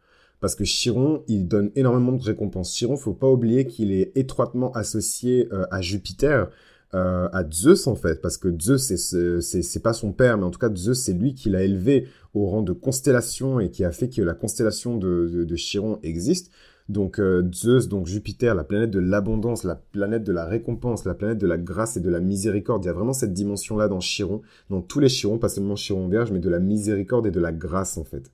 Parce 0.41 0.57
que 0.57 0.65
Chiron, 0.65 1.23
il 1.29 1.47
donne 1.47 1.71
énormément 1.77 2.13
de 2.13 2.23
récompenses. 2.23 2.75
Chiron, 2.75 2.97
faut 2.97 3.15
pas 3.15 3.31
oublier 3.31 3.67
qu'il 3.67 3.93
est 3.93 4.13
étroitement 4.17 4.73
associé 4.73 5.49
euh, 5.53 5.65
à 5.71 5.81
Jupiter, 5.81 6.51
euh, 6.93 7.29
à 7.33 7.49
Zeus 7.49 7.87
en 7.87 7.95
fait, 7.95 8.21
parce 8.21 8.37
que 8.37 8.55
Zeus 8.61 8.93
c'est 9.41 9.83
pas 9.83 9.93
son 9.93 10.13
père, 10.13 10.37
mais 10.37 10.45
en 10.45 10.51
tout 10.51 10.59
cas 10.59 10.75
Zeus 10.75 11.01
c'est 11.01 11.13
lui 11.13 11.35
qui 11.35 11.51
l'a 11.51 11.63
élevé 11.63 12.09
au 12.35 12.47
rang 12.47 12.63
de 12.63 12.73
constellation 12.73 13.59
et 13.59 13.71
qui 13.71 13.85
a 13.85 13.91
fait 13.91 14.09
que 14.09 14.23
la 14.23 14.35
constellation 14.35 14.97
de 14.97 15.57
Chiron 15.57 15.99
existe. 16.03 16.53
Donc 16.89 17.19
euh, 17.19 17.49
Zeus, 17.53 17.89
donc 17.89 18.07
Jupiter, 18.07 18.55
la 18.55 18.65
planète 18.65 18.91
de 18.91 18.99
l'abondance, 18.99 19.65
la 19.65 19.75
planète 19.75 20.23
de 20.23 20.33
la 20.33 20.45
récompense, 20.45 21.07
la 21.07 21.15
planète 21.15 21.39
de 21.39 21.47
la 21.47 21.57
grâce 21.57 21.97
et 21.97 22.01
de 22.01 22.11
la 22.11 22.21
miséricorde. 22.21 22.85
Il 22.85 22.89
y 22.89 22.91
a 22.91 22.93
vraiment 22.93 23.15
cette 23.15 23.33
dimension-là 23.33 23.89
dans 23.89 24.01
Chiron, 24.01 24.43
dans 24.69 24.83
tous 24.83 25.01
les 25.01 25.09
Chirons, 25.09 25.39
pas 25.39 25.49
seulement 25.49 25.77
Chiron 25.77 26.09
Vierge, 26.09 26.31
mais 26.31 26.41
de 26.41 26.51
la 26.51 26.59
miséricorde 26.59 27.27
et 27.27 27.31
de 27.31 27.41
la 27.41 27.53
grâce 27.53 27.97
en 27.97 28.05
fait. 28.05 28.31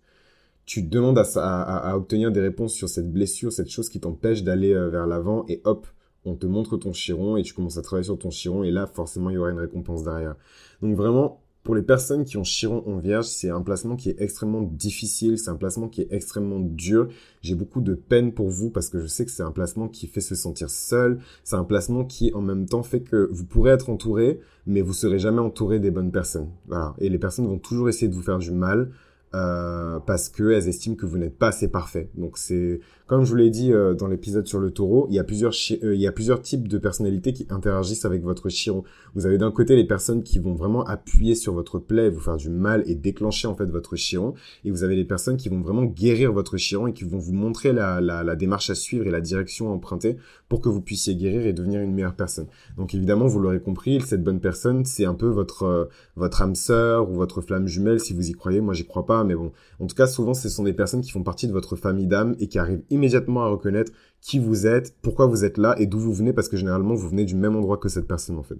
Tu 0.66 0.82
demandes 0.82 1.18
à, 1.18 1.96
obtenir 1.96 2.32
des 2.32 2.40
réponses 2.40 2.74
sur 2.74 2.88
cette 2.88 3.10
blessure, 3.12 3.52
cette 3.52 3.70
chose 3.70 3.88
qui 3.88 4.00
t'empêche 4.00 4.42
d'aller 4.42 4.72
euh, 4.72 4.88
vers 4.88 5.06
l'avant, 5.06 5.44
et 5.48 5.60
hop, 5.64 5.86
on 6.24 6.34
te 6.34 6.46
montre 6.46 6.76
ton 6.76 6.92
Chiron 6.92 7.36
et 7.36 7.42
tu 7.42 7.54
commences 7.54 7.78
à 7.78 7.82
travailler 7.82 8.04
sur 8.04 8.18
ton 8.18 8.30
Chiron, 8.30 8.64
et 8.64 8.70
là 8.72 8.86
forcément 8.86 9.30
il 9.30 9.34
y 9.34 9.38
aura 9.38 9.50
une 9.50 9.60
récompense 9.60 10.02
derrière. 10.02 10.34
Donc 10.82 10.96
vraiment, 10.96 11.40
pour 11.62 11.74
les 11.74 11.82
personnes 11.82 12.24
qui 12.24 12.36
ont 12.38 12.42
Chiron 12.42 12.82
en 12.86 12.98
Vierge, 12.98 13.26
c'est 13.26 13.50
un 13.50 13.60
placement 13.60 13.96
qui 13.96 14.08
est 14.10 14.20
extrêmement 14.20 14.62
difficile, 14.62 15.38
c'est 15.38 15.50
un 15.50 15.56
placement 15.56 15.88
qui 15.88 16.00
est 16.00 16.08
extrêmement 16.10 16.58
dur. 16.58 17.08
J'ai 17.42 17.54
beaucoup 17.54 17.82
de 17.82 17.94
peine 17.94 18.32
pour 18.32 18.48
vous 18.48 18.70
parce 18.70 18.88
que 18.88 18.98
je 18.98 19.06
sais 19.06 19.24
que 19.26 19.30
c'est 19.30 19.42
un 19.42 19.52
placement 19.52 19.88
qui 19.88 20.06
fait 20.06 20.22
se 20.22 20.34
sentir 20.34 20.70
seul, 20.70 21.18
c'est 21.44 21.56
un 21.56 21.64
placement 21.64 22.04
qui 22.04 22.32
en 22.34 22.40
même 22.40 22.66
temps 22.66 22.82
fait 22.82 23.00
que 23.00 23.28
vous 23.30 23.44
pourrez 23.44 23.72
être 23.72 23.90
entouré, 23.90 24.40
mais 24.66 24.80
vous 24.80 24.94
serez 24.94 25.18
jamais 25.18 25.40
entouré 25.40 25.80
des 25.80 25.90
bonnes 25.90 26.12
personnes. 26.12 26.48
Voilà. 26.66 26.94
Et 26.98 27.08
les 27.10 27.18
personnes 27.18 27.46
vont 27.46 27.58
toujours 27.58 27.88
essayer 27.88 28.08
de 28.08 28.14
vous 28.14 28.22
faire 28.22 28.38
du 28.38 28.52
mal. 28.52 28.90
euh, 29.34 30.00
parce 30.00 30.28
qu'elles 30.28 30.68
estiment 30.68 30.96
que 30.96 31.06
vous 31.06 31.18
n'êtes 31.18 31.38
pas 31.38 31.48
assez 31.48 31.68
parfait. 31.68 32.10
Donc 32.14 32.36
c'est, 32.38 32.80
comme 33.10 33.24
je 33.24 33.30
vous 33.30 33.36
l'ai 33.36 33.50
dit 33.50 33.72
euh, 33.72 33.92
dans 33.92 34.06
l'épisode 34.06 34.46
sur 34.46 34.60
le 34.60 34.70
taureau, 34.70 35.08
il 35.10 35.16
y, 35.16 35.18
a 35.18 35.24
plusieurs 35.24 35.52
euh, 35.82 35.96
il 35.96 36.00
y 36.00 36.06
a 36.06 36.12
plusieurs 36.12 36.42
types 36.42 36.68
de 36.68 36.78
personnalités 36.78 37.32
qui 37.32 37.44
interagissent 37.50 38.04
avec 38.04 38.22
votre 38.22 38.48
chiron. 38.50 38.84
Vous 39.16 39.26
avez 39.26 39.36
d'un 39.36 39.50
côté 39.50 39.74
les 39.74 39.84
personnes 39.84 40.22
qui 40.22 40.38
vont 40.38 40.54
vraiment 40.54 40.84
appuyer 40.84 41.34
sur 41.34 41.52
votre 41.52 41.80
plaie, 41.80 42.08
vous 42.08 42.20
faire 42.20 42.36
du 42.36 42.50
mal 42.50 42.84
et 42.86 42.94
déclencher 42.94 43.48
en 43.48 43.56
fait 43.56 43.64
votre 43.64 43.96
chiron, 43.96 44.34
et 44.64 44.70
vous 44.70 44.84
avez 44.84 44.94
les 44.94 45.04
personnes 45.04 45.38
qui 45.38 45.48
vont 45.48 45.60
vraiment 45.60 45.82
guérir 45.82 46.32
votre 46.32 46.56
chiron 46.56 46.86
et 46.86 46.92
qui 46.92 47.02
vont 47.02 47.18
vous 47.18 47.32
montrer 47.32 47.72
la, 47.72 48.36
démarche 48.36 48.70
à 48.70 48.76
suivre 48.76 49.04
et 49.08 49.10
la 49.10 49.20
direction 49.20 49.70
à 49.70 49.72
emprunter 49.72 50.16
pour 50.48 50.60
que 50.60 50.68
vous 50.68 50.80
puissiez 50.80 51.16
guérir 51.16 51.44
et 51.46 51.52
devenir 51.52 51.80
une 51.80 51.92
meilleure 51.92 52.14
personne. 52.14 52.46
Donc 52.76 52.94
évidemment, 52.94 53.26
vous 53.26 53.40
l'aurez 53.40 53.60
compris, 53.60 54.00
cette 54.02 54.22
bonne 54.22 54.38
personne, 54.38 54.84
c'est 54.84 55.04
un 55.04 55.14
peu 55.14 55.26
votre 55.26 55.88
votre 56.14 56.42
âme 56.42 56.54
sœur 56.54 57.10
ou 57.10 57.14
votre 57.14 57.40
flamme 57.40 57.66
jumelle 57.66 57.98
si 57.98 58.14
vous 58.14 58.30
y 58.30 58.34
croyez. 58.34 58.60
Moi, 58.60 58.72
j'y 58.72 58.86
crois 58.86 59.04
pas 59.04 59.24
mais 59.24 59.34
bon. 59.34 59.50
En 59.80 59.88
tout 59.88 59.96
cas, 59.96 60.06
souvent, 60.06 60.32
ce 60.32 60.48
sont 60.48 60.62
des 60.62 60.74
personnes 60.74 61.00
qui 61.00 61.10
font 61.10 61.24
partie 61.24 61.48
de 61.48 61.52
votre 61.52 61.74
famille 61.74 62.06
d'âme 62.06 62.36
et 62.38 62.46
qui 62.46 62.60
arrivent 62.60 62.82
immédiatement 62.88 62.99
à 63.06 63.48
reconnaître 63.48 63.92
qui 64.20 64.38
vous 64.38 64.66
êtes, 64.66 64.94
pourquoi 65.02 65.26
vous 65.26 65.44
êtes 65.44 65.58
là 65.58 65.74
et 65.78 65.86
d'où 65.86 65.98
vous 65.98 66.12
venez, 66.12 66.32
parce 66.32 66.48
que 66.48 66.56
généralement, 66.56 66.94
vous 66.94 67.08
venez 67.08 67.24
du 67.24 67.34
même 67.34 67.56
endroit 67.56 67.78
que 67.78 67.88
cette 67.88 68.06
personne, 68.06 68.38
en 68.38 68.42
fait. 68.42 68.58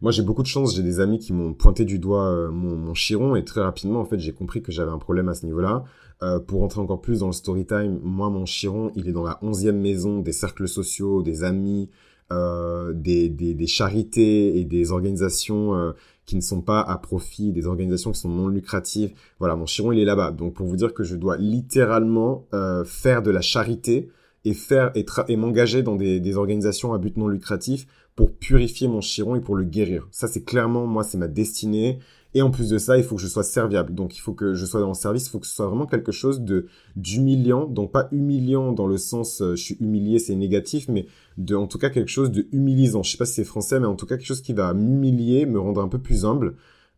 Moi, 0.00 0.12
j'ai 0.12 0.22
beaucoup 0.22 0.42
de 0.42 0.48
chance. 0.48 0.74
J'ai 0.74 0.82
des 0.82 1.00
amis 1.00 1.18
qui 1.18 1.32
m'ont 1.32 1.54
pointé 1.54 1.84
du 1.84 1.98
doigt 1.98 2.28
euh, 2.28 2.50
mon, 2.50 2.92
chiron 2.94 3.36
et 3.36 3.44
très 3.44 3.62
rapidement, 3.62 4.00
en 4.00 4.04
fait, 4.04 4.18
j'ai 4.18 4.32
compris 4.32 4.62
que 4.62 4.70
j'avais 4.70 4.90
un 4.90 4.98
problème 4.98 5.28
à 5.28 5.34
ce 5.34 5.46
niveau-là. 5.46 5.84
Euh, 6.22 6.38
pour 6.38 6.62
entrer 6.62 6.80
encore 6.80 7.00
plus 7.00 7.20
dans 7.20 7.26
le 7.26 7.32
story 7.32 7.66
time, 7.66 8.00
moi, 8.02 8.30
mon 8.30 8.44
chiron, 8.44 8.92
il 8.96 9.08
est 9.08 9.12
dans 9.12 9.24
la 9.24 9.38
onzième 9.42 9.80
maison 9.80 10.20
des 10.20 10.32
cercles 10.32 10.68
sociaux, 10.68 11.22
des 11.22 11.42
amis, 11.42 11.90
euh, 12.32 12.92
des, 12.94 13.66
charités 13.66 14.58
et 14.58 14.64
des 14.64 14.92
organisations 14.92 15.94
qui 16.26 16.36
ne 16.36 16.40
sont 16.40 16.62
pas 16.62 16.80
à 16.80 16.96
profit, 16.96 17.52
des 17.52 17.66
organisations 17.66 18.12
qui 18.12 18.20
sont 18.20 18.28
non 18.28 18.48
lucratives. 18.48 19.12
Voilà, 19.38 19.56
mon 19.56 19.66
chiron, 19.66 19.92
il 19.92 19.98
est 19.98 20.04
là-bas. 20.04 20.30
Donc, 20.30 20.54
pour 20.54 20.66
vous 20.66 20.76
dire 20.76 20.94
que 20.94 21.04
je 21.04 21.16
dois 21.16 21.36
littéralement 21.36 22.46
euh, 22.54 22.84
faire 22.84 23.22
de 23.22 23.30
la 23.30 23.40
charité 23.40 24.10
et 24.44 24.54
faire 24.54 24.92
et, 24.94 25.36
m'engager 25.36 25.82
dans 25.82 25.96
des, 25.96 26.20
des, 26.20 26.36
organisations 26.36 26.92
à 26.92 26.98
but 26.98 27.16
non 27.16 27.28
lucratif 27.28 27.86
pour 28.14 28.32
purifier 28.32 28.88
mon 28.88 29.00
chiron 29.00 29.36
et 29.36 29.40
pour 29.40 29.56
le 29.56 29.64
guérir. 29.64 30.06
Ça, 30.10 30.28
c'est 30.28 30.44
clairement, 30.44 30.86
moi, 30.86 31.02
c'est 31.02 31.18
ma 31.18 31.28
destinée. 31.28 31.98
Et 32.36 32.42
en 32.42 32.50
plus 32.50 32.68
de 32.68 32.78
ça, 32.78 32.98
il 32.98 33.04
faut 33.04 33.14
que 33.14 33.22
je 33.22 33.28
sois 33.28 33.44
serviable. 33.44 33.94
Donc, 33.94 34.16
il 34.16 34.20
faut 34.20 34.32
que 34.32 34.54
je 34.54 34.66
sois 34.66 34.80
dans 34.80 34.88
le 34.88 34.94
service. 34.94 35.26
Il 35.26 35.30
faut 35.30 35.38
que 35.38 35.46
ce 35.46 35.54
soit 35.54 35.68
vraiment 35.68 35.86
quelque 35.86 36.10
chose 36.10 36.40
de 36.40 36.66
d'humiliant. 36.96 37.66
Donc, 37.66 37.92
pas 37.92 38.08
humiliant 38.10 38.72
dans 38.72 38.88
le 38.88 38.98
sens, 38.98 39.40
euh, 39.40 39.54
je 39.54 39.62
suis 39.62 39.76
humilié, 39.80 40.18
c'est 40.18 40.34
négatif, 40.34 40.88
mais 40.88 41.06
de, 41.38 41.54
en 41.54 41.68
tout 41.68 41.78
cas, 41.78 41.90
quelque 41.90 42.10
chose 42.10 42.32
de 42.32 42.46
humilisant. 42.50 43.04
Je 43.04 43.12
sais 43.12 43.18
pas 43.18 43.26
si 43.26 43.34
c'est 43.34 43.44
français, 43.44 43.78
mais 43.78 43.86
en 43.86 43.94
tout 43.94 44.06
cas, 44.06 44.16
quelque 44.16 44.26
chose 44.26 44.42
qui 44.42 44.52
va 44.52 44.74
m'humilier, 44.74 45.46
me 45.46 45.60
rendre 45.60 45.80
un 45.80 45.88
peu 45.88 45.98
plus 45.98 46.24
humble. 46.24 46.54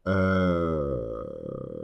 Euh, 0.09 1.25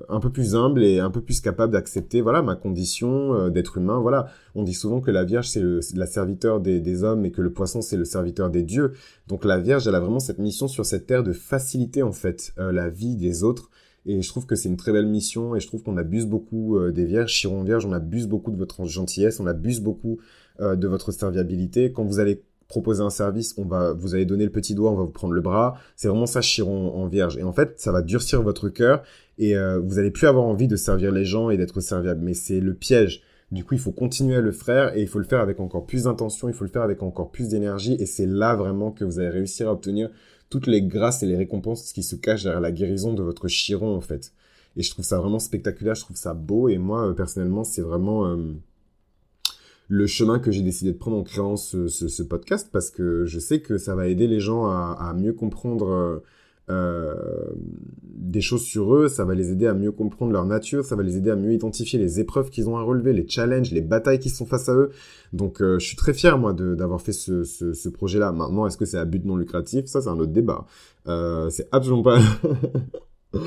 un 0.08 0.20
peu 0.20 0.30
plus 0.30 0.54
humble 0.54 0.84
et 0.84 1.00
un 1.00 1.10
peu 1.10 1.20
plus 1.22 1.40
capable 1.40 1.72
d'accepter 1.72 2.20
voilà 2.20 2.40
ma 2.40 2.54
condition 2.54 3.34
euh, 3.34 3.50
d'être 3.50 3.78
humain 3.78 3.98
voilà. 3.98 4.26
On 4.54 4.62
dit 4.62 4.74
souvent 4.74 5.00
que 5.00 5.10
la 5.10 5.24
Vierge 5.24 5.48
c'est 5.48 5.62
la 5.94 6.06
serviteur 6.06 6.60
des, 6.60 7.02
hommes 7.02 7.24
et 7.24 7.32
que 7.32 7.42
le 7.42 7.52
poisson 7.52 7.82
c'est 7.82 7.96
le 7.96 8.04
serviteur 8.04 8.50
des 8.50 8.62
dieux. 8.62 8.92
Donc 9.26 9.44
la 9.44 9.58
Vierge 9.58 9.88
elle 9.88 9.94
a 9.96 10.00
vraiment 10.00 10.20
cette 10.20 10.38
mission 10.38 10.68
sur 10.68 10.86
cette 10.86 11.06
terre 11.06 11.24
de 11.24 11.32
faciliter 11.32 12.02
en 12.02 12.12
fait 12.12 12.52
euh, 12.58 12.70
la 12.70 12.88
vie 12.90 13.16
des 13.16 13.42
autres. 13.42 13.70
Et 14.06 14.20
je 14.20 14.28
trouve 14.28 14.46
que 14.46 14.54
c'est 14.54 14.68
une 14.68 14.76
très 14.76 14.92
belle 14.92 15.06
mission 15.06 15.56
et 15.56 15.60
je 15.60 15.66
trouve 15.66 15.82
qu'on 15.82 15.96
abuse 15.96 16.26
beaucoup 16.26 16.78
des 16.90 17.04
Vierges. 17.04 17.32
Chiron 17.32 17.62
Vierge 17.62 17.86
on 17.86 17.92
abuse 17.92 18.28
beaucoup 18.28 18.50
de 18.50 18.56
votre 18.56 18.84
gentillesse 18.84 19.40
on 19.40 19.46
abuse 19.46 19.80
beaucoup 19.80 20.18
de 20.60 20.88
votre 20.88 21.12
serviabilité. 21.12 21.92
Quand 21.92 22.04
vous 22.04 22.18
allez 22.18 22.42
proposer 22.72 23.02
un 23.02 23.10
service, 23.10 23.54
on 23.58 23.66
va, 23.66 23.92
vous 23.92 24.14
allez 24.14 24.24
donner 24.24 24.46
le 24.46 24.50
petit 24.50 24.74
doigt, 24.74 24.90
on 24.90 24.96
va 24.96 25.02
vous 25.02 25.10
prendre 25.10 25.34
le 25.34 25.42
bras. 25.42 25.74
C'est 25.94 26.08
vraiment 26.08 26.24
ça, 26.24 26.40
Chiron 26.40 26.94
en 26.94 27.06
vierge. 27.06 27.36
Et 27.36 27.42
en 27.42 27.52
fait, 27.52 27.78
ça 27.78 27.92
va 27.92 28.00
durcir 28.00 28.42
votre 28.42 28.70
cœur 28.70 29.02
et 29.36 29.54
euh, 29.58 29.78
vous 29.78 29.98
allez 29.98 30.10
plus 30.10 30.26
avoir 30.26 30.46
envie 30.46 30.68
de 30.68 30.76
servir 30.76 31.12
les 31.12 31.26
gens 31.26 31.50
et 31.50 31.58
d'être 31.58 31.80
serviable. 31.80 32.22
Mais 32.22 32.32
c'est 32.32 32.60
le 32.60 32.72
piège. 32.72 33.20
Du 33.50 33.62
coup, 33.62 33.74
il 33.74 33.80
faut 33.80 33.92
continuer 33.92 34.36
à 34.36 34.40
le 34.40 34.52
faire 34.52 34.96
et 34.96 35.02
il 35.02 35.06
faut 35.06 35.18
le 35.18 35.26
faire 35.26 35.40
avec 35.40 35.60
encore 35.60 35.84
plus 35.84 36.04
d'intention, 36.04 36.48
il 36.48 36.54
faut 36.54 36.64
le 36.64 36.70
faire 36.70 36.80
avec 36.80 37.02
encore 37.02 37.30
plus 37.30 37.48
d'énergie 37.48 37.94
et 38.00 38.06
c'est 38.06 38.24
là 38.24 38.56
vraiment 38.56 38.90
que 38.90 39.04
vous 39.04 39.18
allez 39.18 39.28
réussir 39.28 39.68
à 39.68 39.72
obtenir 39.72 40.08
toutes 40.48 40.66
les 40.66 40.80
grâces 40.80 41.22
et 41.22 41.26
les 41.26 41.36
récompenses 41.36 41.92
qui 41.92 42.02
se 42.02 42.16
cachent 42.16 42.44
derrière 42.44 42.62
la 42.62 42.72
guérison 42.72 43.12
de 43.12 43.22
votre 43.22 43.48
chiron 43.48 43.94
en 43.94 44.00
fait. 44.00 44.32
Et 44.78 44.82
je 44.82 44.90
trouve 44.90 45.04
ça 45.04 45.18
vraiment 45.18 45.38
spectaculaire, 45.38 45.94
je 45.94 46.00
trouve 46.00 46.16
ça 46.16 46.32
beau 46.32 46.70
et 46.70 46.78
moi 46.78 47.08
euh, 47.08 47.12
personnellement 47.12 47.64
c'est 47.64 47.82
vraiment 47.82 48.26
euh, 48.26 48.54
le 49.92 50.06
chemin 50.06 50.38
que 50.38 50.50
j'ai 50.50 50.62
décidé 50.62 50.90
de 50.90 50.96
prendre 50.96 51.18
en 51.18 51.22
créant 51.22 51.56
ce, 51.58 52.22
podcast 52.22 52.70
parce 52.72 52.90
que 52.90 53.26
je 53.26 53.38
sais 53.38 53.60
que 53.60 53.76
ça 53.76 53.94
va 53.94 54.08
aider 54.08 54.26
les 54.26 54.40
gens 54.40 54.64
à, 54.64 55.14
mieux 55.14 55.34
comprendre 55.34 55.86
euh, 55.90 56.22
euh, 56.70 57.14
des 58.02 58.40
choses 58.40 58.62
sur 58.62 58.94
eux, 58.94 59.08
ça 59.08 59.26
va 59.26 59.34
les 59.34 59.52
aider 59.52 59.66
à 59.66 59.74
mieux 59.74 59.92
comprendre 59.92 60.32
leur 60.32 60.46
nature, 60.46 60.86
ça 60.86 60.96
va 60.96 61.02
les 61.02 61.18
aider 61.18 61.28
à 61.28 61.36
mieux 61.36 61.52
identifier 61.52 61.98
les 61.98 62.20
épreuves 62.20 62.48
qu'ils 62.48 62.70
ont 62.70 62.78
à 62.78 62.82
relever, 62.82 63.12
les 63.12 63.28
challenges, 63.28 63.70
les 63.70 63.82
batailles 63.82 64.18
qui 64.18 64.30
sont 64.30 64.46
face 64.46 64.70
à 64.70 64.74
eux. 64.74 64.92
Donc 65.34 65.60
euh, 65.60 65.78
je 65.78 65.86
suis 65.86 65.96
très 65.96 66.14
fier 66.14 66.38
moi 66.38 66.54
d'avoir 66.54 67.02
fait 67.02 67.12
ce, 67.12 67.44
ce 67.44 67.88
projet-là. 67.90 68.32
Maintenant, 68.32 68.66
est-ce 68.66 68.78
que 68.78 68.86
c'est 68.86 68.96
à 68.96 69.04
but 69.04 69.26
non 69.26 69.36
lucratif? 69.36 69.84
Ça, 69.84 70.00
c'est 70.00 70.08
un 70.08 70.18
autre 70.18 70.32
débat. 70.32 70.64
c'est 71.50 71.68
absolument 71.70 72.02
pas... 72.02 72.18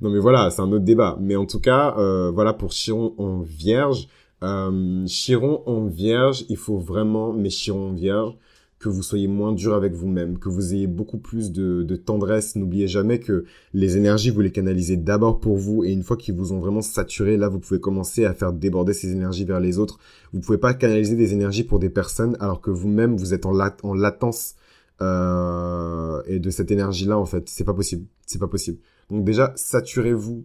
non 0.00 0.08
mais 0.10 0.18
voilà, 0.18 0.48
c'est 0.48 0.62
un 0.62 0.72
autre 0.72 0.86
débat. 0.86 1.18
Mais 1.20 1.36
en 1.36 1.44
tout 1.44 1.60
cas, 1.60 1.94
voilà 2.32 2.54
pour 2.54 2.70
Chiron 2.70 3.12
en 3.18 3.42
vierge, 3.42 4.08
euh, 4.42 5.06
Chiron 5.06 5.62
en 5.66 5.86
vierge, 5.86 6.44
il 6.48 6.56
faut 6.56 6.78
vraiment, 6.78 7.32
mais 7.32 7.50
Chiron 7.50 7.90
en 7.90 7.92
vierge, 7.92 8.36
que 8.78 8.88
vous 8.88 9.02
soyez 9.02 9.26
moins 9.26 9.52
dur 9.52 9.74
avec 9.74 9.92
vous-même, 9.92 10.38
que 10.38 10.48
vous 10.48 10.72
ayez 10.72 10.86
beaucoup 10.86 11.18
plus 11.18 11.50
de, 11.50 11.96
tendresse. 11.96 12.54
N'oubliez 12.54 12.86
jamais 12.86 13.18
que 13.18 13.44
les 13.74 13.96
énergies, 13.96 14.30
vous 14.30 14.40
les 14.40 14.52
canalisez 14.52 14.96
d'abord 14.96 15.40
pour 15.40 15.56
vous 15.56 15.84
et 15.84 15.90
une 15.90 16.04
fois 16.04 16.16
qu'ils 16.16 16.36
vous 16.36 16.52
ont 16.52 16.60
vraiment 16.60 16.80
saturé, 16.80 17.36
là, 17.36 17.48
vous 17.48 17.58
pouvez 17.58 17.80
commencer 17.80 18.24
à 18.24 18.34
faire 18.34 18.52
déborder 18.52 18.92
ces 18.92 19.10
énergies 19.10 19.44
vers 19.44 19.58
les 19.58 19.78
autres. 19.78 19.98
Vous 20.32 20.40
pouvez 20.40 20.58
pas 20.58 20.74
canaliser 20.74 21.16
des 21.16 21.32
énergies 21.32 21.64
pour 21.64 21.80
des 21.80 21.90
personnes 21.90 22.36
alors 22.38 22.60
que 22.60 22.70
vous-même, 22.70 23.16
vous 23.16 23.34
êtes 23.34 23.46
en 23.46 23.94
latence 23.94 24.54
euh, 25.00 26.22
et 26.26 26.38
de 26.38 26.50
cette 26.50 26.70
énergie-là, 26.70 27.18
en 27.18 27.26
fait. 27.26 27.48
C'est 27.48 27.64
pas 27.64 27.74
possible. 27.74 28.06
C'est 28.26 28.38
pas 28.38 28.48
possible. 28.48 28.78
Donc 29.10 29.24
déjà, 29.24 29.52
saturez-vous, 29.56 30.44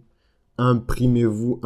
imprimez-vous, 0.58 1.60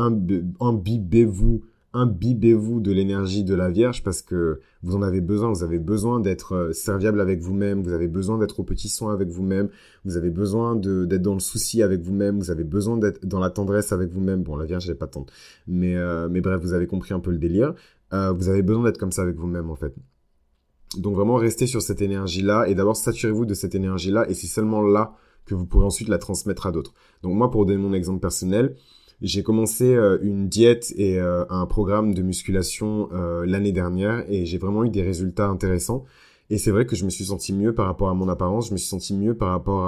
imbibez-vous 0.59 1.61
imbibez-vous 1.97 2.79
de 2.79 2.91
l'énergie 2.91 3.43
de 3.43 3.55
la 3.55 3.71
Vierge 3.71 4.03
parce 4.03 4.21
que 4.21 4.59
vous 4.83 4.95
en 4.95 5.01
avez 5.01 5.19
besoin. 5.19 5.49
Vous 5.49 5.63
avez 5.63 5.79
besoin 5.79 6.19
d'être 6.19 6.53
euh, 6.53 6.71
serviable 6.71 7.19
avec 7.19 7.41
vous-même. 7.41 7.81
Vous 7.81 7.91
avez 7.91 8.07
besoin 8.07 8.37
d'être 8.37 8.59
au 8.59 8.63
petit 8.63 8.87
soin 8.87 9.11
avec 9.13 9.29
vous-même. 9.29 9.69
Vous 10.05 10.15
avez 10.15 10.29
besoin 10.29 10.75
d'être 10.75 11.21
dans 11.21 11.33
le 11.33 11.39
souci 11.39 11.81
avec 11.81 12.01
vous-même. 12.01 12.37
Vous 12.37 12.51
avez 12.51 12.63
besoin 12.63 12.97
d'être 12.97 13.25
dans 13.25 13.39
la 13.39 13.49
tendresse 13.49 13.91
avec 13.91 14.11
vous-même. 14.11 14.43
Bon, 14.43 14.55
la 14.55 14.65
Vierge, 14.65 14.85
elle 14.85 14.91
n'est 14.91 14.97
pas 14.97 15.07
tendre. 15.07 15.33
Mais, 15.65 15.95
euh, 15.95 16.29
mais 16.29 16.41
bref, 16.41 16.61
vous 16.61 16.73
avez 16.73 16.85
compris 16.85 17.13
un 17.13 17.19
peu 17.19 17.31
le 17.31 17.39
délire. 17.39 17.73
Euh, 18.13 18.31
vous 18.31 18.49
avez 18.49 18.61
besoin 18.61 18.83
d'être 18.83 18.99
comme 18.99 19.11
ça 19.11 19.23
avec 19.23 19.35
vous-même, 19.35 19.69
en 19.71 19.75
fait. 19.75 19.93
Donc 20.97 21.15
vraiment, 21.15 21.35
restez 21.35 21.67
sur 21.67 21.81
cette 21.81 22.01
énergie-là 22.01 22.67
et 22.67 22.75
d'abord 22.75 22.95
saturez-vous 22.95 23.45
de 23.45 23.53
cette 23.53 23.75
énergie-là 23.75 24.29
et 24.29 24.33
c'est 24.33 24.47
seulement 24.47 24.81
là 24.81 25.15
que 25.45 25.55
vous 25.55 25.65
pourrez 25.65 25.85
ensuite 25.85 26.07
la 26.07 26.17
transmettre 26.17 26.67
à 26.67 26.71
d'autres. 26.71 26.93
Donc 27.23 27.33
moi, 27.33 27.49
pour 27.51 27.65
donner 27.65 27.81
mon 27.81 27.93
exemple 27.93 28.19
personnel, 28.19 28.75
j'ai 29.21 29.41
commencé 29.41 29.95
euh, 29.95 30.19
une 30.21 30.47
diète 30.47 30.93
et 30.95 31.19
euh, 31.19 31.43
un 31.49 31.65
programme 31.65 32.13
de 32.13 32.21
musculation 32.21 33.09
euh, 33.13 33.45
l'année 33.45 33.71
dernière 33.71 34.23
et 34.29 34.45
j'ai 34.45 34.57
vraiment 34.57 34.83
eu 34.83 34.89
des 34.89 35.01
résultats 35.01 35.47
intéressants. 35.47 36.05
Et 36.49 36.57
c'est 36.57 36.71
vrai 36.71 36.85
que 36.85 36.95
je 36.95 37.03
me 37.03 37.09
suis 37.09 37.25
senti 37.25 37.51
mieux 37.51 37.73
par 37.73 37.87
rapport 37.87 38.09
à 38.09 38.13
mon 38.13 38.29
apparence, 38.29 38.67
je 38.67 38.73
me 38.73 38.77
suis 38.77 38.87
senti 38.87 39.13
mieux 39.13 39.35
par 39.35 39.49
rapport 39.49 39.85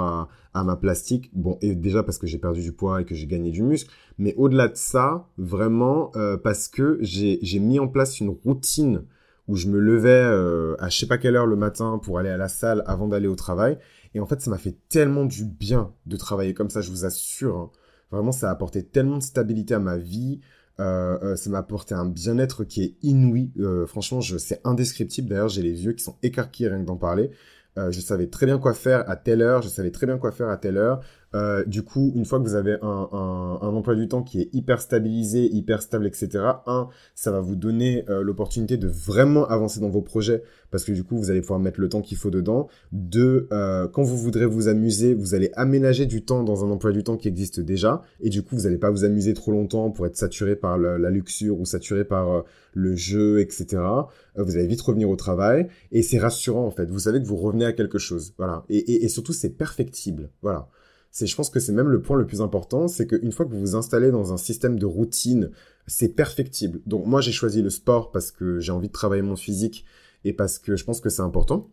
à, 0.52 0.64
ma 0.64 0.76
plastique. 0.76 1.30
Bon, 1.32 1.56
et 1.62 1.74
déjà 1.74 2.02
parce 2.02 2.18
que 2.18 2.26
j'ai 2.26 2.36
perdu 2.36 2.60
du 2.60 2.72
poids 2.72 3.00
et 3.00 3.06
que 3.06 3.14
j'ai 3.14 3.26
gagné 3.26 3.50
du 3.50 3.62
muscle, 3.62 3.90
mais 4.18 4.34
au-delà 4.36 4.68
de 4.68 4.76
ça, 4.76 5.26
vraiment 5.38 6.12
parce 6.44 6.68
que 6.68 6.98
j'ai 7.00 7.58
mis 7.60 7.78
en 7.78 7.88
place 7.88 8.20
une 8.20 8.28
routine 8.28 9.04
où 9.48 9.56
je 9.56 9.68
me 9.68 9.78
levais 9.78 10.76
à 10.78 10.90
je 10.90 10.98
sais 10.98 11.06
pas 11.06 11.16
quelle 11.16 11.34
heure 11.34 11.46
le 11.46 11.56
matin 11.56 11.98
pour 12.02 12.18
aller 12.18 12.28
à 12.28 12.36
la 12.36 12.48
salle 12.48 12.84
avant 12.86 13.08
d'aller 13.08 13.28
au 13.28 13.36
travail. 13.36 13.78
Et 14.12 14.20
en 14.20 14.26
fait, 14.26 14.42
ça 14.42 14.50
m'a 14.50 14.58
fait 14.58 14.76
tellement 14.90 15.24
du 15.24 15.46
bien 15.46 15.94
de 16.04 16.16
travailler 16.18 16.52
comme 16.52 16.68
ça, 16.68 16.82
je 16.82 16.90
vous 16.90 17.06
assure. 17.06 17.56
Hein. 17.56 17.70
Vraiment, 18.10 18.32
ça 18.32 18.48
a 18.48 18.52
apporté 18.52 18.84
tellement 18.84 19.18
de 19.18 19.22
stabilité 19.22 19.74
à 19.74 19.78
ma 19.78 19.96
vie. 19.96 20.40
Euh, 20.80 21.18
euh, 21.22 21.36
ça 21.36 21.50
m'a 21.50 21.58
apporté 21.58 21.94
un 21.94 22.06
bien-être 22.06 22.64
qui 22.64 22.82
est 22.82 22.96
inouï. 23.02 23.50
Euh, 23.58 23.86
franchement, 23.86 24.20
c'est 24.20 24.60
indescriptible. 24.64 25.28
D'ailleurs, 25.28 25.48
j'ai 25.48 25.62
les 25.62 25.84
yeux 25.84 25.92
qui 25.92 26.02
sont 26.02 26.16
écarquillés 26.22 26.68
rien 26.68 26.80
que 26.80 26.86
d'en 26.86 26.96
parler. 26.96 27.30
Je 27.76 28.00
savais 28.00 28.26
très 28.26 28.44
bien 28.44 28.58
quoi 28.58 28.74
faire 28.74 29.08
à 29.08 29.16
telle 29.16 29.40
heure, 29.40 29.62
je 29.62 29.68
savais 29.68 29.90
très 29.90 30.04
bien 30.04 30.18
quoi 30.18 30.32
faire 30.32 30.50
à 30.50 30.58
telle 30.58 30.76
heure. 30.76 31.00
Euh, 31.34 31.64
du 31.64 31.82
coup, 31.82 32.12
une 32.14 32.24
fois 32.24 32.40
que 32.40 32.44
vous 32.44 32.56
avez 32.56 32.76
un, 32.82 33.08
un, 33.12 33.58
un, 33.62 33.74
emploi 33.74 33.94
du 33.94 34.08
temps 34.08 34.22
qui 34.22 34.40
est 34.40 34.48
hyper 34.52 34.80
stabilisé, 34.80 35.44
hyper 35.44 35.80
stable, 35.80 36.06
etc., 36.06 36.28
un, 36.66 36.88
ça 37.14 37.30
va 37.30 37.40
vous 37.40 37.54
donner 37.54 38.04
euh, 38.08 38.22
l'opportunité 38.22 38.76
de 38.76 38.88
vraiment 38.88 39.46
avancer 39.46 39.80
dans 39.80 39.90
vos 39.90 40.02
projets 40.02 40.42
parce 40.70 40.84
que 40.84 40.92
du 40.92 41.04
coup, 41.04 41.16
vous 41.16 41.30
allez 41.30 41.40
pouvoir 41.40 41.60
mettre 41.60 41.80
le 41.80 41.88
temps 41.88 42.00
qu'il 42.00 42.16
faut 42.16 42.30
dedans. 42.30 42.68
Deux, 42.92 43.48
euh, 43.52 43.88
quand 43.88 44.02
vous 44.02 44.16
voudrez 44.16 44.46
vous 44.46 44.68
amuser, 44.68 45.14
vous 45.14 45.34
allez 45.34 45.50
aménager 45.54 46.06
du 46.06 46.24
temps 46.24 46.42
dans 46.42 46.64
un 46.64 46.70
emploi 46.70 46.92
du 46.92 47.04
temps 47.04 47.16
qui 47.16 47.28
existe 47.28 47.60
déjà 47.60 48.02
et 48.20 48.28
du 48.28 48.42
coup, 48.42 48.56
vous 48.56 48.62
n'allez 48.62 48.78
pas 48.78 48.90
vous 48.90 49.04
amuser 49.04 49.34
trop 49.34 49.52
longtemps 49.52 49.90
pour 49.90 50.06
être 50.06 50.16
saturé 50.16 50.56
par 50.56 50.78
la, 50.78 50.98
la 50.98 51.10
luxure 51.10 51.60
ou 51.60 51.64
saturé 51.64 52.04
par 52.04 52.30
euh, 52.30 52.42
le 52.74 52.94
jeu, 52.94 53.40
etc. 53.40 53.66
Euh, 53.72 54.04
vous 54.36 54.56
allez 54.56 54.66
vite 54.66 54.80
revenir 54.80 55.10
au 55.10 55.16
travail 55.16 55.68
et 55.92 56.02
c'est 56.02 56.18
rassurant 56.18 56.66
en 56.66 56.70
fait. 56.70 56.90
Vous 56.90 57.00
savez 57.00 57.20
que 57.20 57.26
vous 57.26 57.36
revenez 57.36 57.64
à 57.64 57.72
quelque 57.72 57.98
chose, 57.98 58.34
voilà. 58.38 58.64
Et, 58.68 58.78
et, 58.78 59.04
et 59.04 59.08
surtout, 59.08 59.32
c'est 59.32 59.50
perfectible, 59.50 60.30
voilà 60.42 60.68
C'est, 61.10 61.26
je 61.26 61.34
pense 61.34 61.50
que 61.50 61.58
c'est 61.58 61.72
même 61.72 61.88
le 61.88 62.00
point 62.00 62.16
le 62.16 62.26
plus 62.26 62.40
important, 62.40 62.86
c'est 62.86 63.06
qu'une 63.06 63.32
fois 63.32 63.44
que 63.44 63.50
vous 63.50 63.60
vous 63.60 63.74
installez 63.76 64.10
dans 64.10 64.32
un 64.32 64.36
système 64.36 64.78
de 64.78 64.86
routine, 64.86 65.50
c'est 65.86 66.10
perfectible. 66.10 66.80
Donc 66.86 67.06
moi 67.06 67.20
j'ai 67.20 67.32
choisi 67.32 67.62
le 67.62 67.70
sport 67.70 68.12
parce 68.12 68.30
que 68.30 68.60
j'ai 68.60 68.72
envie 68.72 68.88
de 68.88 68.92
travailler 68.92 69.22
mon 69.22 69.36
physique 69.36 69.84
et 70.24 70.32
parce 70.32 70.58
que 70.58 70.76
je 70.76 70.84
pense 70.84 71.00
que 71.00 71.08
c'est 71.08 71.22
important 71.22 71.68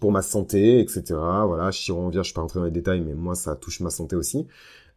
pour 0.00 0.12
ma 0.12 0.22
santé, 0.22 0.80
etc. 0.80 1.02
Voilà, 1.46 1.70
chiron 1.70 2.08
vierge, 2.08 2.28
je 2.28 2.30
ne 2.30 2.32
vais 2.32 2.34
pas 2.34 2.40
rentrer 2.42 2.60
dans 2.60 2.64
les 2.64 2.70
détails, 2.70 3.00
mais 3.00 3.14
moi 3.14 3.34
ça 3.34 3.54
touche 3.54 3.80
ma 3.80 3.90
santé 3.90 4.16
aussi. 4.16 4.46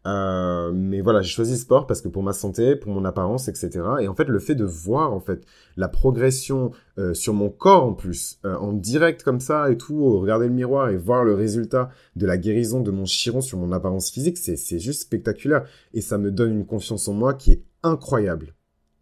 Euh, 0.08 0.72
mais 0.74 1.02
voilà, 1.02 1.22
j'ai 1.22 1.30
choisi 1.30 1.58
sport 1.58 1.86
parce 1.86 2.02
que 2.02 2.08
pour 2.08 2.24
ma 2.24 2.34
santé, 2.34 2.76
pour 2.76 2.92
mon 2.92 3.06
apparence, 3.06 3.48
etc. 3.48 3.82
Et 4.02 4.08
en 4.08 4.16
fait, 4.16 4.28
le 4.28 4.40
fait 4.40 4.56
de 4.56 4.66
voir 4.66 5.14
en 5.14 5.20
fait 5.20 5.46
la 5.78 5.88
progression 5.88 6.72
euh, 6.98 7.14
sur 7.14 7.34
mon 7.34 7.50
corps 7.50 7.84
en 7.84 7.94
plus, 7.94 8.40
euh, 8.46 8.56
en 8.56 8.74
direct 8.74 9.24
comme 9.24 9.40
ça 9.40 9.70
et 9.70 9.78
tout, 9.78 10.20
regarder 10.20 10.48
le 10.48 10.54
miroir 10.54 10.90
et 10.90 10.98
voir 10.98 11.24
le 11.24 11.36
résultat 11.36 11.92
de 12.16 12.26
la 12.26 12.38
guérison 12.38 12.82
de 12.82 12.92
mon 12.92 13.06
chiron 13.06 13.42
sur 13.42 13.60
mon 13.60 13.72
apparence 13.72 14.10
physique, 14.10 14.38
c'est 14.38 14.80
juste 14.80 15.02
spectaculaire 15.02 15.66
et 15.94 16.02
ça 16.02 16.18
me 16.18 16.32
donne 16.32 16.52
une 16.52 16.66
confiance 16.66 17.08
en 17.08 17.14
moi 17.14 17.34
qui 17.34 17.52
est 17.52 17.64
incroyable, 17.84 18.56